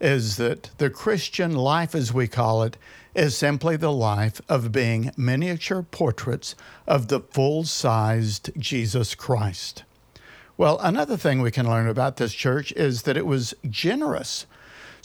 is 0.00 0.36
that 0.36 0.70
the 0.78 0.90
Christian 0.90 1.54
life, 1.54 1.94
as 1.94 2.12
we 2.12 2.28
call 2.28 2.62
it, 2.62 2.76
is 3.14 3.36
simply 3.36 3.76
the 3.76 3.92
life 3.92 4.42
of 4.48 4.72
being 4.72 5.10
miniature 5.16 5.82
portraits 5.82 6.54
of 6.86 7.08
the 7.08 7.20
full 7.20 7.64
sized 7.64 8.50
Jesus 8.58 9.14
Christ. 9.14 9.84
Well, 10.58 10.78
another 10.80 11.16
thing 11.16 11.40
we 11.40 11.50
can 11.50 11.68
learn 11.68 11.88
about 11.88 12.16
this 12.16 12.34
church 12.34 12.72
is 12.72 13.02
that 13.02 13.16
it 13.16 13.26
was 13.26 13.54
generous. 13.68 14.46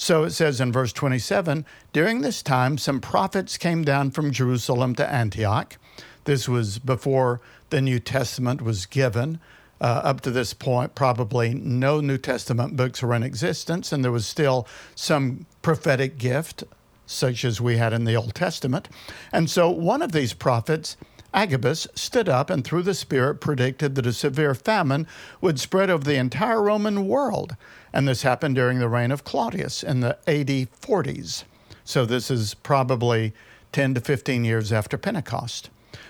So 0.01 0.23
it 0.23 0.31
says 0.31 0.59
in 0.59 0.71
verse 0.71 0.91
27 0.93 1.63
During 1.93 2.21
this 2.21 2.41
time, 2.41 2.79
some 2.79 2.99
prophets 2.99 3.55
came 3.55 3.83
down 3.83 4.09
from 4.09 4.31
Jerusalem 4.31 4.95
to 4.95 5.07
Antioch. 5.07 5.77
This 6.23 6.49
was 6.49 6.79
before 6.79 7.39
the 7.69 7.81
New 7.81 7.99
Testament 7.99 8.63
was 8.63 8.87
given. 8.87 9.39
Uh, 9.79 10.01
up 10.03 10.21
to 10.21 10.31
this 10.31 10.55
point, 10.55 10.95
probably 10.95 11.53
no 11.53 12.01
New 12.01 12.17
Testament 12.17 12.75
books 12.75 13.03
were 13.03 13.13
in 13.13 13.21
existence, 13.21 13.91
and 13.91 14.03
there 14.03 14.11
was 14.11 14.25
still 14.25 14.67
some 14.95 15.45
prophetic 15.61 16.17
gift, 16.17 16.63
such 17.05 17.45
as 17.45 17.61
we 17.61 17.77
had 17.77 17.93
in 17.93 18.05
the 18.05 18.15
Old 18.15 18.33
Testament. 18.33 18.89
And 19.31 19.51
so 19.51 19.69
one 19.69 20.01
of 20.01 20.13
these 20.13 20.33
prophets, 20.33 20.97
Agabus, 21.33 21.87
stood 21.95 22.27
up 22.27 22.49
and 22.49 22.63
through 22.63 22.83
the 22.83 22.93
Spirit 22.93 23.35
predicted 23.35 23.95
that 23.95 24.05
a 24.05 24.13
severe 24.13 24.53
famine 24.53 25.07
would 25.39 25.59
spread 25.59 25.89
over 25.89 26.03
the 26.03 26.15
entire 26.15 26.61
Roman 26.61 27.07
world. 27.07 27.55
And 27.93 28.07
this 28.07 28.23
happened 28.23 28.55
during 28.55 28.79
the 28.79 28.89
reign 28.89 29.11
of 29.11 29.23
Claudius 29.23 29.83
in 29.83 30.01
the 30.01 30.17
AD 30.27 30.69
40s. 30.81 31.43
So 31.83 32.05
this 32.05 32.29
is 32.29 32.53
probably 32.53 33.33
10 33.71 33.93
to 33.95 34.01
15 34.01 34.43
years 34.43 34.71
after 34.71 34.97
Pentecost. 34.97 35.69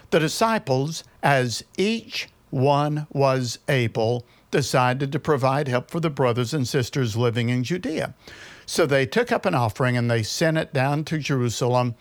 The 0.10 0.20
disciples, 0.20 1.04
as 1.24 1.64
each 1.78 2.30
one 2.50 3.08
was 3.12 3.60
able, 3.70 4.26
decided 4.52 5.12
to 5.12 5.20
provide 5.20 5.68
help 5.68 5.90
for 5.90 6.00
the 6.00 6.10
brothers 6.10 6.54
and 6.54 6.68
sisters 6.68 7.16
living 7.16 7.50
in 7.50 7.64
Judea. 7.64 8.14
So 8.66 8.86
they 8.86 9.06
took 9.06 9.32
up 9.32 9.46
an 9.46 9.56
offering 9.56 9.98
and 9.98 10.12
they 10.12 10.24
sent 10.24 10.58
it 10.58 10.74
down 10.74 11.06
to 11.06 11.18
Jerusalem 11.18 11.96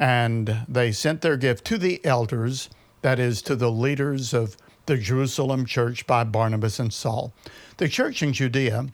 and 0.00 0.64
they 0.66 0.90
sent 0.90 1.20
their 1.20 1.36
gift 1.36 1.64
to 1.66 1.76
the 1.76 2.04
elders, 2.06 2.70
that 3.02 3.18
is, 3.18 3.42
to 3.42 3.54
the 3.54 3.70
leaders 3.70 4.32
of 4.32 4.56
the 4.86 4.96
Jerusalem 4.96 5.66
church 5.66 6.06
by 6.06 6.24
Barnabas 6.24 6.78
and 6.78 6.92
Saul. 6.92 7.34
The 7.76 7.86
church 7.86 8.22
in 8.22 8.32
Judea 8.32 8.86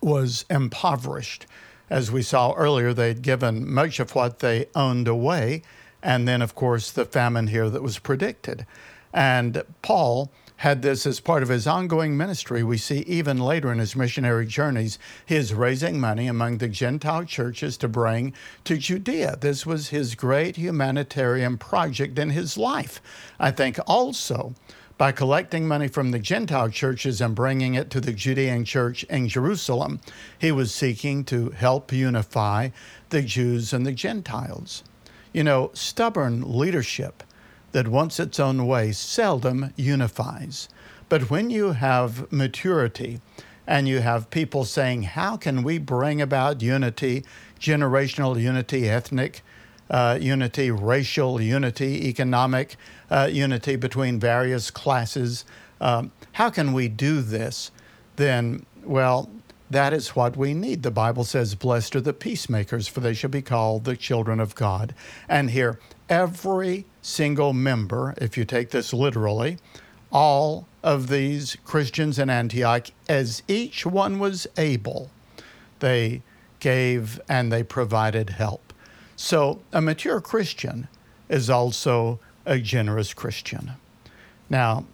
was 0.00 0.44
impoverished. 0.48 1.46
As 1.90 2.12
we 2.12 2.22
saw 2.22 2.52
earlier, 2.52 2.94
they'd 2.94 3.22
given 3.22 3.70
much 3.70 3.98
of 3.98 4.14
what 4.14 4.38
they 4.38 4.68
owned 4.76 5.08
away, 5.08 5.62
and 6.00 6.28
then, 6.28 6.42
of 6.42 6.54
course, 6.54 6.92
the 6.92 7.04
famine 7.04 7.48
here 7.48 7.68
that 7.68 7.82
was 7.82 7.98
predicted. 7.98 8.64
And 9.12 9.64
Paul 9.82 10.30
had 10.60 10.82
this 10.82 11.06
as 11.06 11.20
part 11.20 11.42
of 11.42 11.48
his 11.48 11.66
ongoing 11.66 12.14
ministry. 12.14 12.62
We 12.62 12.76
see 12.76 12.98
even 13.06 13.38
later 13.38 13.72
in 13.72 13.78
his 13.78 13.96
missionary 13.96 14.44
journeys, 14.44 14.98
his 15.24 15.54
raising 15.54 15.98
money 15.98 16.26
among 16.26 16.58
the 16.58 16.68
Gentile 16.68 17.24
churches 17.24 17.78
to 17.78 17.88
bring 17.88 18.34
to 18.64 18.76
Judea. 18.76 19.38
This 19.40 19.64
was 19.64 19.88
his 19.88 20.14
great 20.14 20.56
humanitarian 20.56 21.56
project 21.56 22.18
in 22.18 22.28
his 22.28 22.58
life. 22.58 23.00
I 23.38 23.52
think 23.52 23.78
also 23.86 24.54
by 24.98 25.12
collecting 25.12 25.66
money 25.66 25.88
from 25.88 26.10
the 26.10 26.18
Gentile 26.18 26.68
churches 26.68 27.22
and 27.22 27.34
bringing 27.34 27.72
it 27.72 27.88
to 27.88 28.00
the 28.02 28.12
Judean 28.12 28.66
church 28.66 29.02
in 29.04 29.28
Jerusalem, 29.28 29.98
he 30.38 30.52
was 30.52 30.74
seeking 30.74 31.24
to 31.24 31.48
help 31.50 31.90
unify 31.90 32.68
the 33.08 33.22
Jews 33.22 33.72
and 33.72 33.86
the 33.86 33.92
Gentiles. 33.92 34.84
You 35.32 35.42
know, 35.42 35.70
stubborn 35.72 36.58
leadership 36.58 37.22
that 37.72 37.88
wants 37.88 38.20
its 38.20 38.40
own 38.40 38.66
way 38.66 38.92
seldom 38.92 39.72
unifies. 39.76 40.68
But 41.08 41.30
when 41.30 41.50
you 41.50 41.72
have 41.72 42.30
maturity 42.32 43.20
and 43.66 43.88
you 43.88 44.00
have 44.00 44.30
people 44.30 44.64
saying, 44.64 45.02
How 45.02 45.36
can 45.36 45.62
we 45.62 45.78
bring 45.78 46.20
about 46.20 46.62
unity, 46.62 47.24
generational 47.58 48.40
unity, 48.40 48.88
ethnic 48.88 49.42
uh, 49.90 50.18
unity, 50.20 50.70
racial 50.70 51.40
unity, 51.40 52.08
economic 52.08 52.76
uh, 53.10 53.28
unity 53.30 53.76
between 53.76 54.20
various 54.20 54.70
classes? 54.70 55.44
Um, 55.80 56.12
how 56.32 56.50
can 56.50 56.72
we 56.72 56.88
do 56.88 57.22
this? 57.22 57.70
Then, 58.16 58.66
well, 58.84 59.30
that 59.70 59.92
is 59.92 60.16
what 60.16 60.36
we 60.36 60.52
need. 60.52 60.82
The 60.82 60.90
Bible 60.90 61.24
says, 61.24 61.54
Blessed 61.54 61.96
are 61.96 62.00
the 62.00 62.12
peacemakers, 62.12 62.88
for 62.88 63.00
they 63.00 63.14
shall 63.14 63.30
be 63.30 63.42
called 63.42 63.84
the 63.84 63.96
children 63.96 64.40
of 64.40 64.54
God. 64.54 64.94
And 65.28 65.50
here, 65.50 65.78
every 66.08 66.86
single 67.02 67.52
member, 67.52 68.14
if 68.18 68.36
you 68.36 68.44
take 68.44 68.70
this 68.70 68.92
literally, 68.92 69.58
all 70.12 70.66
of 70.82 71.08
these 71.08 71.56
Christians 71.64 72.18
in 72.18 72.30
Antioch, 72.30 72.88
as 73.08 73.42
each 73.48 73.86
one 73.86 74.18
was 74.18 74.46
able, 74.56 75.10
they 75.78 76.22
gave 76.58 77.20
and 77.28 77.52
they 77.52 77.62
provided 77.62 78.30
help. 78.30 78.72
So 79.16 79.60
a 79.72 79.80
mature 79.80 80.20
Christian 80.20 80.88
is 81.28 81.48
also 81.50 82.18
a 82.46 82.58
generous 82.58 83.14
Christian. 83.14 83.72
Now, 84.48 84.84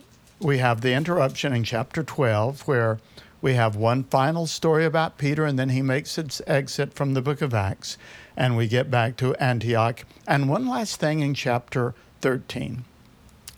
we 0.40 0.58
have 0.58 0.80
the 0.80 0.92
interruption 0.92 1.52
in 1.52 1.64
chapter 1.64 2.02
12 2.02 2.68
where 2.68 2.98
we 3.40 3.54
have 3.54 3.76
one 3.76 4.04
final 4.04 4.46
story 4.46 4.84
about 4.84 5.18
Peter, 5.18 5.44
and 5.44 5.58
then 5.58 5.68
he 5.68 5.82
makes 5.82 6.18
its 6.18 6.42
exit 6.46 6.92
from 6.94 7.14
the 7.14 7.22
book 7.22 7.42
of 7.42 7.54
Acts, 7.54 7.96
and 8.36 8.56
we 8.56 8.68
get 8.68 8.90
back 8.90 9.16
to 9.16 9.34
Antioch. 9.36 10.04
And 10.26 10.48
one 10.48 10.66
last 10.66 11.00
thing 11.00 11.20
in 11.20 11.34
chapter 11.34 11.94
13. 12.20 12.84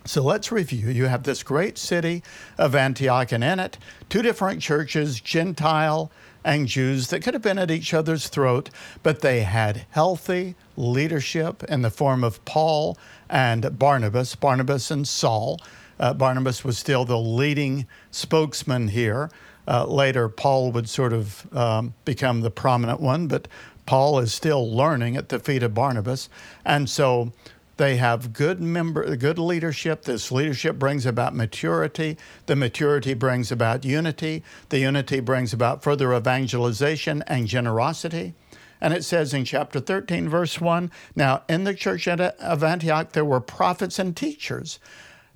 So 0.04 0.22
let's 0.22 0.50
review. 0.50 0.88
You 0.88 1.04
have 1.04 1.24
this 1.24 1.42
great 1.42 1.76
city 1.76 2.22
of 2.56 2.74
Antioch, 2.74 3.30
and 3.30 3.44
in 3.44 3.60
it, 3.60 3.76
two 4.08 4.22
different 4.22 4.62
churches, 4.62 5.20
Gentile 5.20 6.10
and 6.42 6.66
Jews, 6.66 7.08
that 7.08 7.22
could 7.22 7.34
have 7.34 7.42
been 7.42 7.58
at 7.58 7.70
each 7.70 7.92
other's 7.92 8.28
throat, 8.28 8.70
but 9.02 9.20
they 9.20 9.42
had 9.42 9.84
healthy 9.90 10.54
leadership 10.78 11.62
in 11.64 11.82
the 11.82 11.90
form 11.90 12.24
of 12.24 12.42
Paul 12.46 12.96
and 13.28 13.78
Barnabas, 13.78 14.34
Barnabas 14.34 14.90
and 14.90 15.06
Saul. 15.06 15.60
Uh, 16.00 16.14
Barnabas 16.14 16.64
was 16.64 16.78
still 16.78 17.04
the 17.04 17.18
leading 17.18 17.86
spokesman 18.10 18.88
here. 18.88 19.30
Uh, 19.66 19.84
later, 19.84 20.30
Paul 20.30 20.72
would 20.72 20.88
sort 20.88 21.12
of 21.12 21.46
um, 21.54 21.92
become 22.06 22.40
the 22.40 22.50
prominent 22.50 23.00
one, 23.00 23.26
but 23.26 23.46
Paul 23.88 24.18
is 24.18 24.34
still 24.34 24.70
learning 24.70 25.16
at 25.16 25.30
the 25.30 25.38
feet 25.38 25.62
of 25.62 25.72
Barnabas. 25.72 26.28
And 26.62 26.90
so 26.90 27.32
they 27.78 27.96
have 27.96 28.34
good 28.34 28.60
member, 28.60 29.16
good 29.16 29.38
leadership. 29.38 30.02
This 30.02 30.30
leadership 30.30 30.78
brings 30.78 31.06
about 31.06 31.34
maturity. 31.34 32.18
The 32.44 32.54
maturity 32.54 33.14
brings 33.14 33.50
about 33.50 33.86
unity. 33.86 34.42
The 34.68 34.80
unity 34.80 35.20
brings 35.20 35.54
about 35.54 35.82
further 35.82 36.14
evangelization 36.14 37.24
and 37.26 37.46
generosity. 37.46 38.34
And 38.78 38.92
it 38.92 39.06
says 39.06 39.32
in 39.32 39.46
chapter 39.46 39.80
13, 39.80 40.28
verse 40.28 40.60
1 40.60 40.90
Now, 41.16 41.44
in 41.48 41.64
the 41.64 41.72
church 41.72 42.06
of 42.06 42.62
Antioch, 42.62 43.12
there 43.12 43.24
were 43.24 43.40
prophets 43.40 43.98
and 43.98 44.14
teachers 44.14 44.78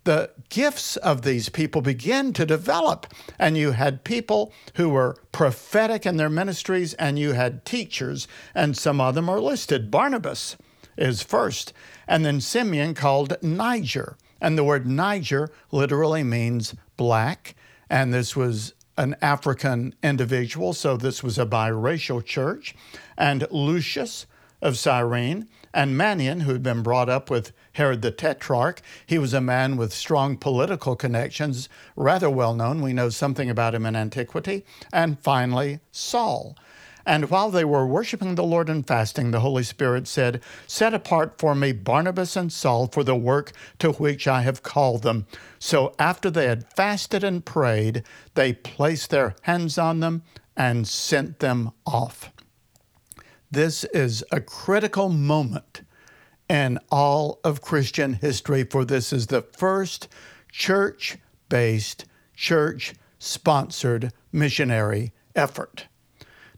the 0.05 0.31
gifts 0.49 0.97
of 0.97 1.23
these 1.23 1.49
people 1.49 1.81
begin 1.81 2.33
to 2.33 2.45
develop. 2.47 3.07
And 3.39 3.57
you 3.57 3.73
had 3.73 4.05
people 4.05 4.53
who 4.75 4.89
were 4.89 5.17
prophetic 5.31 6.05
in 6.05 6.17
their 6.17 6.31
ministries, 6.31 6.95
and 6.95 7.19
you 7.19 7.33
had 7.33 7.65
teachers, 7.65 8.27
and 8.55 8.77
some 8.77 9.01
of 9.01 9.15
them 9.15 9.29
are 9.29 9.41
listed. 9.41 9.91
Barnabas 9.91 10.57
is 10.97 11.23
first, 11.23 11.73
and 12.07 12.25
then 12.25 12.41
Simeon 12.41 12.95
called 12.95 13.37
Niger. 13.43 14.17
And 14.41 14.59
the 14.59 14.65
word 14.65 14.87
Niger 14.87 15.51
literally 15.71 16.25
means 16.25 16.75
black, 16.97 17.55
and 17.89 18.13
this 18.13 18.35
was 18.35 18.75
an 18.99 19.17
African 19.23 19.95
individual, 20.03 20.73
so 20.73 20.97
this 20.97 21.23
was 21.23 21.39
a 21.39 21.47
biracial 21.47 22.25
church. 22.25 22.75
And 23.17 23.47
Lucius, 23.51 24.27
of 24.63 24.79
Cyrene, 24.79 25.49
and 25.75 25.97
Manaen, 25.97 26.43
who 26.43 26.53
had 26.53 26.63
been 26.63 26.83
brought 26.83 27.09
up 27.09 27.29
with 27.29 27.53
Herod 27.73 28.03
the 28.03 28.11
Tetrarch. 28.11 28.81
He 29.07 29.19
was 29.19 29.35
a 29.35 29.41
man 29.41 29.77
with 29.77 29.93
strong 29.93 30.37
political 30.37 30.97
connections, 30.97 31.69
rather 31.97 32.31
well 32.31 32.55
known. 32.55 32.81
We 32.81 32.93
know 32.93 33.09
something 33.09 33.51
about 33.51 33.75
him 33.75 33.85
in 33.85 33.97
antiquity. 33.97 34.65
And 34.93 35.19
finally, 35.21 35.81
Saul. 35.91 36.57
And 37.05 37.31
while 37.31 37.51
they 37.51 37.65
were 37.65 37.87
worshiping 37.87 38.37
the 38.37 38.45
Lord 38.45 38.69
and 38.69 38.87
fasting, 38.87 39.33
the 39.33 39.41
Holy 39.41 39.65
Spirit 39.65 40.07
said, 40.07 40.41
Set 40.69 40.95
apart 40.95 41.35
for 41.39 41.55
me 41.55 41.73
Barnabas 41.73 42.37
and 42.37 42.53
Saul 42.53 42.87
for 42.87 43.03
the 43.03 43.17
work 43.17 43.53
to 43.81 43.93
which 43.93 44.29
I 44.29 44.43
have 44.43 44.63
called 44.63 45.03
them. 45.03 45.27
So 45.59 45.95
after 45.99 46.31
they 46.31 46.47
had 46.47 46.73
fasted 46.73 47.25
and 47.25 47.45
prayed, 47.45 48.05
they 48.35 48.53
placed 48.53 49.11
their 49.11 49.35
hands 49.43 49.79
on 49.79 49.99
them 49.99 50.23
and 50.57 50.87
sent 50.87 51.41
them 51.41 51.73
off. 51.85 52.31
This 53.53 53.85
is 53.85 54.25
a 54.33 54.41
critical 54.41 55.11
moment 55.11 55.83
in 56.49 56.79
all 56.91 57.39
of 57.45 57.61
Christian 57.61 58.15
history, 58.15 58.65
for 58.65 58.83
this 58.83 59.13
is 59.13 59.27
the 59.27 59.43
first 59.43 60.09
church 60.51 61.19
based, 61.51 62.07
church 62.35 62.95
sponsored 63.19 64.11
missionary 64.33 65.13
effort. 65.37 65.87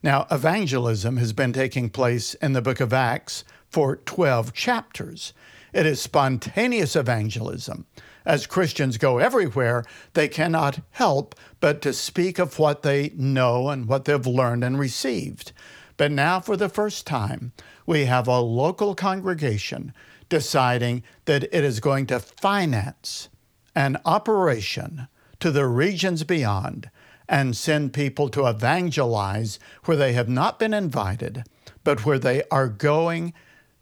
Now, 0.05 0.29
evangelism 0.31 1.17
has 1.17 1.33
been 1.33 1.53
taking 1.53 1.91
place 1.91 2.35
in 2.35 2.53
the 2.53 2.63
book 2.63 2.79
of 2.79 2.93
Acts 2.93 3.43
for 3.69 3.97
12 3.97 4.53
chapters. 4.53 5.33
It 5.73 5.87
is 5.87 6.01
spontaneous 6.01 6.95
evangelism. 6.95 7.87
As 8.25 8.47
Christians 8.47 8.99
go 8.99 9.19
everywhere, 9.19 9.85
they 10.13 10.29
cannot 10.29 10.79
help 10.93 11.35
but 11.59 11.83
to 11.83 11.93
speak 11.93 12.39
of 12.39 12.61
what 12.61 12.83
they 12.83 13.11
know 13.17 13.69
and 13.69 13.87
what 13.87 14.05
they've 14.05 14.25
learned 14.25 14.63
and 14.63 14.79
received. 14.79 15.51
But 15.97 16.11
now, 16.11 16.41
for 16.41 16.57
the 16.57 16.69
first 16.69 17.07
time, 17.07 17.53
we 17.87 18.07
have 18.07 18.27
a 18.27 18.41
local 18.41 18.95
congregation 18.95 19.93
deciding 20.29 21.03
that 21.27 21.45
it 21.45 21.65
is 21.65 21.81
going 21.81 22.07
to 22.07 22.19
finance 22.19 23.29
an 23.75 23.99
operation 24.05 25.09
to 25.41 25.51
the 25.51 25.67
regions 25.67 26.25
beyond 26.25 26.91
and 27.29 27.57
send 27.57 27.93
people 27.93 28.29
to 28.31 28.47
evangelize 28.47 29.59
where 29.85 29.97
they 29.97 30.13
have 30.13 30.29
not 30.29 30.59
been 30.59 30.75
invited, 30.75 31.45
but 31.83 32.05
where 32.05 32.19
they 32.19 32.43
are 32.51 32.69
going 32.69 33.33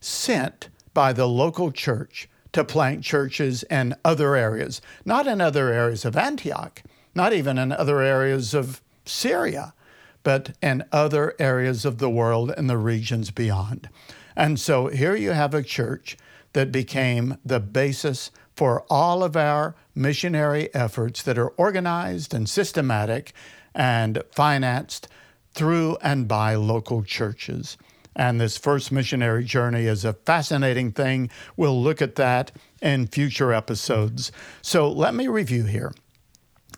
sent 0.01 0.68
by 0.94 1.12
the 1.12 1.27
local 1.27 1.72
church 1.72 2.29
to 2.53 2.64
plant 2.64 3.03
churches 3.03 3.62
in 3.64 3.94
other 4.05 4.37
areas, 4.37 4.81
not 5.05 5.27
in 5.27 5.40
other 5.40 5.72
areas 5.72 6.05
of 6.05 6.16
Antioch, 6.16 6.83
not 7.14 7.33
even 7.33 7.59
in 7.59 7.72
other 7.72 8.01
areas 8.01 8.55
of 8.55 8.83
Syria, 9.05 9.75
but 10.23 10.57
in 10.63 10.85
other 10.93 11.35
areas 11.39 11.85
of 11.85 11.99
the 11.99 12.11
world 12.11 12.53
and 12.57 12.69
the 12.69 12.79
regions 12.79 13.31
beyond. 13.31 13.89
And 14.37 14.59
so 14.59 14.87
here 14.87 15.15
you 15.15 15.31
have 15.31 15.55
a 15.55 15.63
church 15.63 16.17
that 16.53 16.73
became 16.73 17.39
the 17.45 17.61
basis 17.61 18.31
for 18.57 18.85
all 18.91 19.23
of 19.23 19.37
our 19.37 19.75
missionary 19.95 20.73
efforts 20.75 21.23
that 21.23 21.39
are 21.39 21.49
organized 21.51 22.35
and 22.35 22.49
systematic 22.49 23.33
and 23.75 24.23
financed 24.31 25.09
through 25.55 25.97
and 26.03 26.29
by 26.29 26.55
local 26.55 27.03
churches. 27.03 27.77
And 28.15 28.41
this 28.41 28.59
first 28.59 28.93
missionary 28.93 29.45
journey 29.45 29.87
is 29.87 30.05
a 30.05 30.13
fascinating 30.13 30.93
thing. 30.93 31.31
We'll 31.57 31.81
look 31.83 32.03
at 32.03 32.17
that 32.17 32.53
in 32.83 33.07
future 33.07 33.53
episodes. 33.53 34.33
So 34.61 34.91
let 34.91 35.15
me 35.15 35.29
review 35.29 35.65
here 35.65 35.93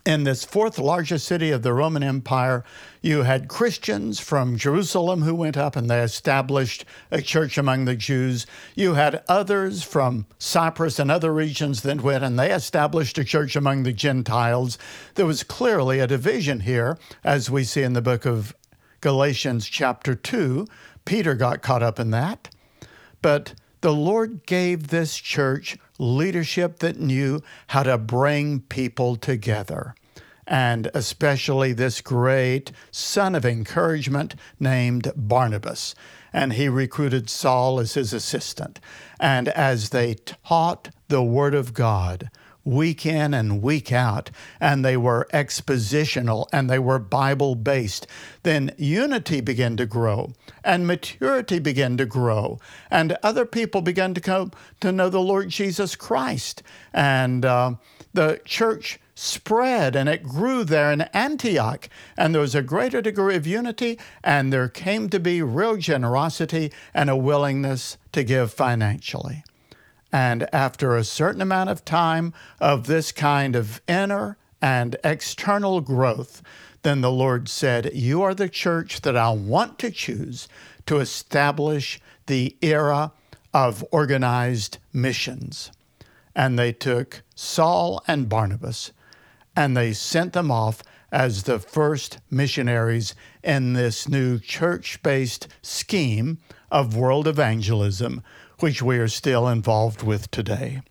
in 0.05 0.23
this 0.23 0.45
fourth 0.45 0.77
largest 0.77 1.27
city 1.27 1.49
of 1.49 1.63
the 1.63 1.73
Roman 1.73 2.03
Empire, 2.03 2.63
you 3.01 3.23
had 3.23 3.47
Christians 3.47 4.19
from 4.19 4.55
Jerusalem 4.55 5.23
who 5.23 5.33
went 5.33 5.57
up 5.57 5.75
and 5.75 5.89
they 5.89 6.01
established 6.01 6.85
a 7.09 7.21
church 7.21 7.57
among 7.57 7.85
the 7.85 7.95
Jews. 7.95 8.45
You 8.75 8.93
had 8.93 9.23
others 9.27 9.81
from 9.81 10.27
Cyprus 10.37 10.99
and 10.99 11.09
other 11.09 11.33
regions 11.33 11.81
that 11.81 12.01
went 12.01 12.23
and 12.23 12.37
they 12.37 12.51
established 12.51 13.17
a 13.17 13.23
church 13.23 13.55
among 13.55 13.81
the 13.81 13.93
Gentiles. 13.93 14.77
There 15.15 15.25
was 15.25 15.41
clearly 15.41 15.99
a 15.99 16.07
division 16.07 16.59
here, 16.61 16.99
as 17.23 17.49
we 17.49 17.63
see 17.63 17.81
in 17.81 17.93
the 17.93 18.01
book 18.01 18.25
of 18.25 18.55
Galatians, 19.01 19.67
chapter 19.67 20.13
2. 20.13 20.67
Peter 21.05 21.33
got 21.33 21.63
caught 21.63 21.83
up 21.83 21.99
in 21.99 22.11
that. 22.11 22.49
But 23.23 23.55
the 23.85 23.93
Lord 23.93 24.47
gave 24.47 24.87
this 24.87 25.15
church 25.15 25.77
leadership 25.99 26.79
that 26.79 26.99
knew 26.99 27.39
how 27.67 27.83
to 27.83 27.99
bring 27.99 28.61
people 28.61 29.15
together, 29.15 29.93
and 30.47 30.89
especially 30.95 31.71
this 31.71 32.01
great 32.01 32.71
son 32.89 33.35
of 33.35 33.45
encouragement 33.45 34.33
named 34.59 35.11
Barnabas. 35.15 35.93
And 36.33 36.53
he 36.53 36.67
recruited 36.67 37.29
Saul 37.29 37.79
as 37.79 37.93
his 37.93 38.11
assistant. 38.11 38.79
And 39.19 39.49
as 39.49 39.89
they 39.89 40.15
taught 40.15 40.89
the 41.07 41.21
Word 41.21 41.53
of 41.53 41.75
God, 41.75 42.31
week 42.65 43.05
in 43.05 43.33
and 43.33 43.61
week 43.61 43.91
out, 43.91 44.31
and 44.59 44.83
they 44.83 44.97
were 44.97 45.27
expositional 45.31 46.47
and 46.51 46.69
they 46.69 46.79
were 46.79 46.99
Bible 46.99 47.55
based, 47.55 48.07
then 48.43 48.71
unity 48.77 49.39
began 49.39 49.77
to 49.77 49.85
grow 49.85 50.33
and 50.63 50.87
maturity 50.87 51.59
began 51.59 51.95
to 51.95 52.05
grow, 52.05 52.59
and 52.89 53.15
other 53.21 53.45
people 53.45 53.81
began 53.81 54.13
to 54.15 54.21
come 54.21 54.51
to 54.81 54.91
know 54.91 55.09
the 55.09 55.21
Lord 55.21 55.49
Jesus 55.49 55.95
Christ. 55.95 56.63
And 56.91 57.45
uh, 57.45 57.75
the 58.13 58.41
church 58.43 58.99
spread 59.15 59.95
and 59.95 60.09
it 60.09 60.23
grew 60.23 60.63
there 60.63 60.91
in 60.91 61.01
Antioch. 61.13 61.89
And 62.17 62.33
there 62.33 62.41
was 62.41 62.55
a 62.55 62.61
greater 62.61 63.01
degree 63.01 63.35
of 63.35 63.47
unity, 63.47 63.97
and 64.23 64.51
there 64.51 64.67
came 64.67 65.09
to 65.09 65.19
be 65.19 65.41
real 65.41 65.77
generosity 65.77 66.71
and 66.93 67.09
a 67.09 67.15
willingness 67.15 67.97
to 68.11 68.23
give 68.23 68.51
financially. 68.51 69.43
And 70.15 70.47
after 70.55 70.95
a 70.95 71.03
certain 71.03 71.41
amount 71.41 71.69
of 71.69 71.83
time 71.83 72.33
of 72.61 72.87
this 72.87 73.11
kind 73.11 73.53
of 73.53 73.81
inner 73.85 74.37
and 74.61 74.95
external 75.03 75.81
growth, 75.81 76.41
then 76.83 77.01
the 77.01 77.11
Lord 77.11 77.49
said, 77.49 77.91
You 77.93 78.21
are 78.21 78.33
the 78.33 78.47
church 78.47 79.01
that 79.01 79.17
I 79.17 79.31
want 79.31 79.77
to 79.79 79.91
choose 79.91 80.47
to 80.85 80.99
establish 80.99 81.99
the 82.27 82.55
era 82.61 83.11
of 83.53 83.83
organized 83.91 84.77
missions. 84.93 85.69
And 86.33 86.57
they 86.57 86.71
took 86.71 87.21
Saul 87.35 88.01
and 88.07 88.29
Barnabas 88.29 88.93
and 89.53 89.75
they 89.75 89.91
sent 89.91 90.31
them 90.31 90.49
off 90.49 90.81
as 91.11 91.43
the 91.43 91.59
first 91.59 92.19
missionaries 92.31 93.15
in 93.43 93.73
this 93.73 94.07
new 94.07 94.39
church 94.39 95.03
based 95.03 95.49
scheme 95.61 96.37
of 96.71 96.95
world 96.95 97.27
evangelism, 97.27 98.23
which 98.59 98.81
we 98.81 98.97
are 98.97 99.07
still 99.07 99.47
involved 99.47 100.03
with 100.03 100.29
today. 100.31 100.81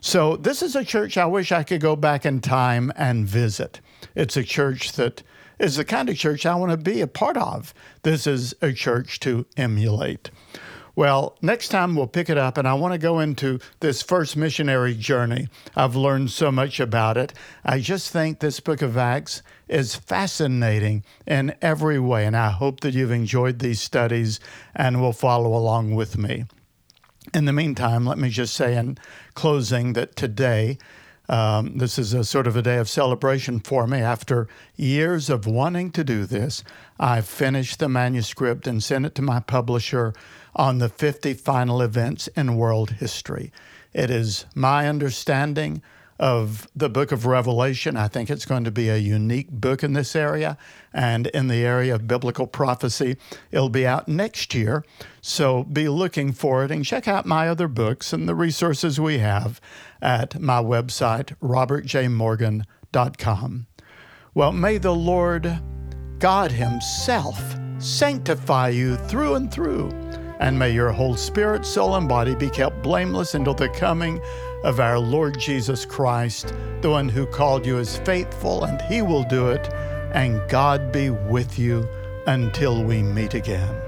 So, 0.00 0.36
this 0.36 0.62
is 0.62 0.76
a 0.76 0.84
church 0.84 1.16
I 1.16 1.26
wish 1.26 1.50
I 1.50 1.64
could 1.64 1.80
go 1.80 1.96
back 1.96 2.24
in 2.24 2.40
time 2.40 2.92
and 2.96 3.26
visit. 3.26 3.80
It's 4.14 4.36
a 4.36 4.44
church 4.44 4.92
that 4.92 5.22
is 5.58 5.76
the 5.76 5.84
kind 5.84 6.08
of 6.08 6.16
church 6.16 6.46
I 6.46 6.54
want 6.54 6.70
to 6.70 6.76
be 6.76 7.00
a 7.00 7.06
part 7.06 7.36
of. 7.36 7.74
This 8.02 8.26
is 8.26 8.54
a 8.60 8.72
church 8.72 9.20
to 9.20 9.46
emulate. 9.56 10.30
Well, 10.94 11.36
next 11.42 11.68
time 11.68 11.94
we'll 11.94 12.06
pick 12.06 12.30
it 12.30 12.38
up, 12.38 12.56
and 12.56 12.66
I 12.66 12.72
want 12.72 12.94
to 12.94 12.98
go 12.98 13.20
into 13.20 13.58
this 13.80 14.00
first 14.00 14.34
missionary 14.34 14.94
journey. 14.94 15.48
I've 15.76 15.94
learned 15.94 16.30
so 16.30 16.50
much 16.50 16.80
about 16.80 17.18
it. 17.18 17.34
I 17.64 17.80
just 17.80 18.10
think 18.10 18.38
this 18.38 18.60
book 18.60 18.80
of 18.80 18.96
Acts 18.96 19.42
is 19.68 19.94
fascinating 19.94 21.04
in 21.26 21.54
every 21.60 21.98
way, 21.98 22.24
and 22.24 22.34
I 22.34 22.50
hope 22.50 22.80
that 22.80 22.94
you've 22.94 23.10
enjoyed 23.10 23.58
these 23.58 23.82
studies 23.82 24.40
and 24.74 25.00
will 25.00 25.12
follow 25.12 25.54
along 25.54 25.94
with 25.96 26.16
me. 26.16 26.44
In 27.34 27.44
the 27.44 27.52
meantime, 27.52 28.06
let 28.06 28.18
me 28.18 28.28
just 28.28 28.54
say 28.54 28.76
in 28.76 28.98
closing 29.34 29.94
that 29.94 30.16
today, 30.16 30.78
um, 31.28 31.78
this 31.78 31.98
is 31.98 32.14
a 32.14 32.24
sort 32.24 32.46
of 32.46 32.56
a 32.56 32.62
day 32.62 32.76
of 32.78 32.88
celebration 32.88 33.58
for 33.58 33.86
me. 33.86 33.98
After 33.98 34.46
years 34.76 35.28
of 35.28 35.46
wanting 35.46 35.90
to 35.92 36.04
do 36.04 36.24
this, 36.24 36.62
I 37.00 37.20
finished 37.20 37.80
the 37.80 37.88
manuscript 37.88 38.66
and 38.66 38.82
sent 38.82 39.06
it 39.06 39.14
to 39.16 39.22
my 39.22 39.40
publisher 39.40 40.14
on 40.54 40.78
the 40.78 40.88
50 40.88 41.34
final 41.34 41.82
events 41.82 42.28
in 42.28 42.56
world 42.56 42.92
history. 42.92 43.52
It 43.92 44.10
is 44.10 44.46
my 44.54 44.88
understanding 44.88 45.82
of 46.18 46.66
the 46.74 46.88
book 46.88 47.12
of 47.12 47.26
Revelation. 47.26 47.94
I 47.96 48.08
think 48.08 48.30
it's 48.30 48.46
going 48.46 48.64
to 48.64 48.70
be 48.70 48.88
a 48.88 48.96
unique 48.96 49.50
book 49.50 49.82
in 49.82 49.92
this 49.92 50.16
area 50.16 50.56
and 50.92 51.26
in 51.28 51.48
the 51.48 51.64
area 51.64 51.94
of 51.94 52.08
biblical 52.08 52.46
prophecy. 52.46 53.16
It'll 53.50 53.68
be 53.68 53.86
out 53.86 54.08
next 54.08 54.54
year, 54.54 54.82
so 55.20 55.64
be 55.64 55.88
looking 55.88 56.32
for 56.32 56.64
it 56.64 56.70
and 56.70 56.82
check 56.84 57.06
out 57.06 57.26
my 57.26 57.48
other 57.48 57.68
books 57.68 58.12
and 58.12 58.28
the 58.28 58.34
resources 58.34 59.00
we 59.00 59.18
have 59.18 59.60
at 60.00 60.40
my 60.40 60.62
website, 60.62 61.34
robertjmorgan.com. 61.42 63.66
Well, 64.34 64.52
may 64.52 64.78
the 64.78 64.94
Lord 64.94 65.58
God 66.18 66.52
Himself 66.52 67.56
sanctify 67.78 68.70
you 68.70 68.96
through 68.96 69.34
and 69.34 69.52
through 69.52 69.90
and 70.38 70.58
may 70.58 70.70
your 70.70 70.92
whole 70.92 71.16
spirit, 71.16 71.64
soul, 71.64 71.96
and 71.96 72.08
body 72.08 72.34
be 72.34 72.50
kept 72.50 72.82
blameless 72.82 73.34
until 73.34 73.54
the 73.54 73.68
coming 73.70 74.20
of 74.62 74.80
our 74.80 74.98
Lord 74.98 75.38
Jesus 75.38 75.84
Christ. 75.84 76.52
The 76.80 76.90
one 76.90 77.08
who 77.08 77.26
called 77.26 77.64
you 77.64 77.78
is 77.78 77.98
faithful, 77.98 78.64
and 78.64 78.80
he 78.82 79.02
will 79.02 79.24
do 79.24 79.48
it. 79.48 79.68
And 80.12 80.40
God 80.48 80.92
be 80.92 81.10
with 81.10 81.58
you 81.58 81.88
until 82.26 82.82
we 82.82 83.02
meet 83.02 83.34
again. 83.34 83.85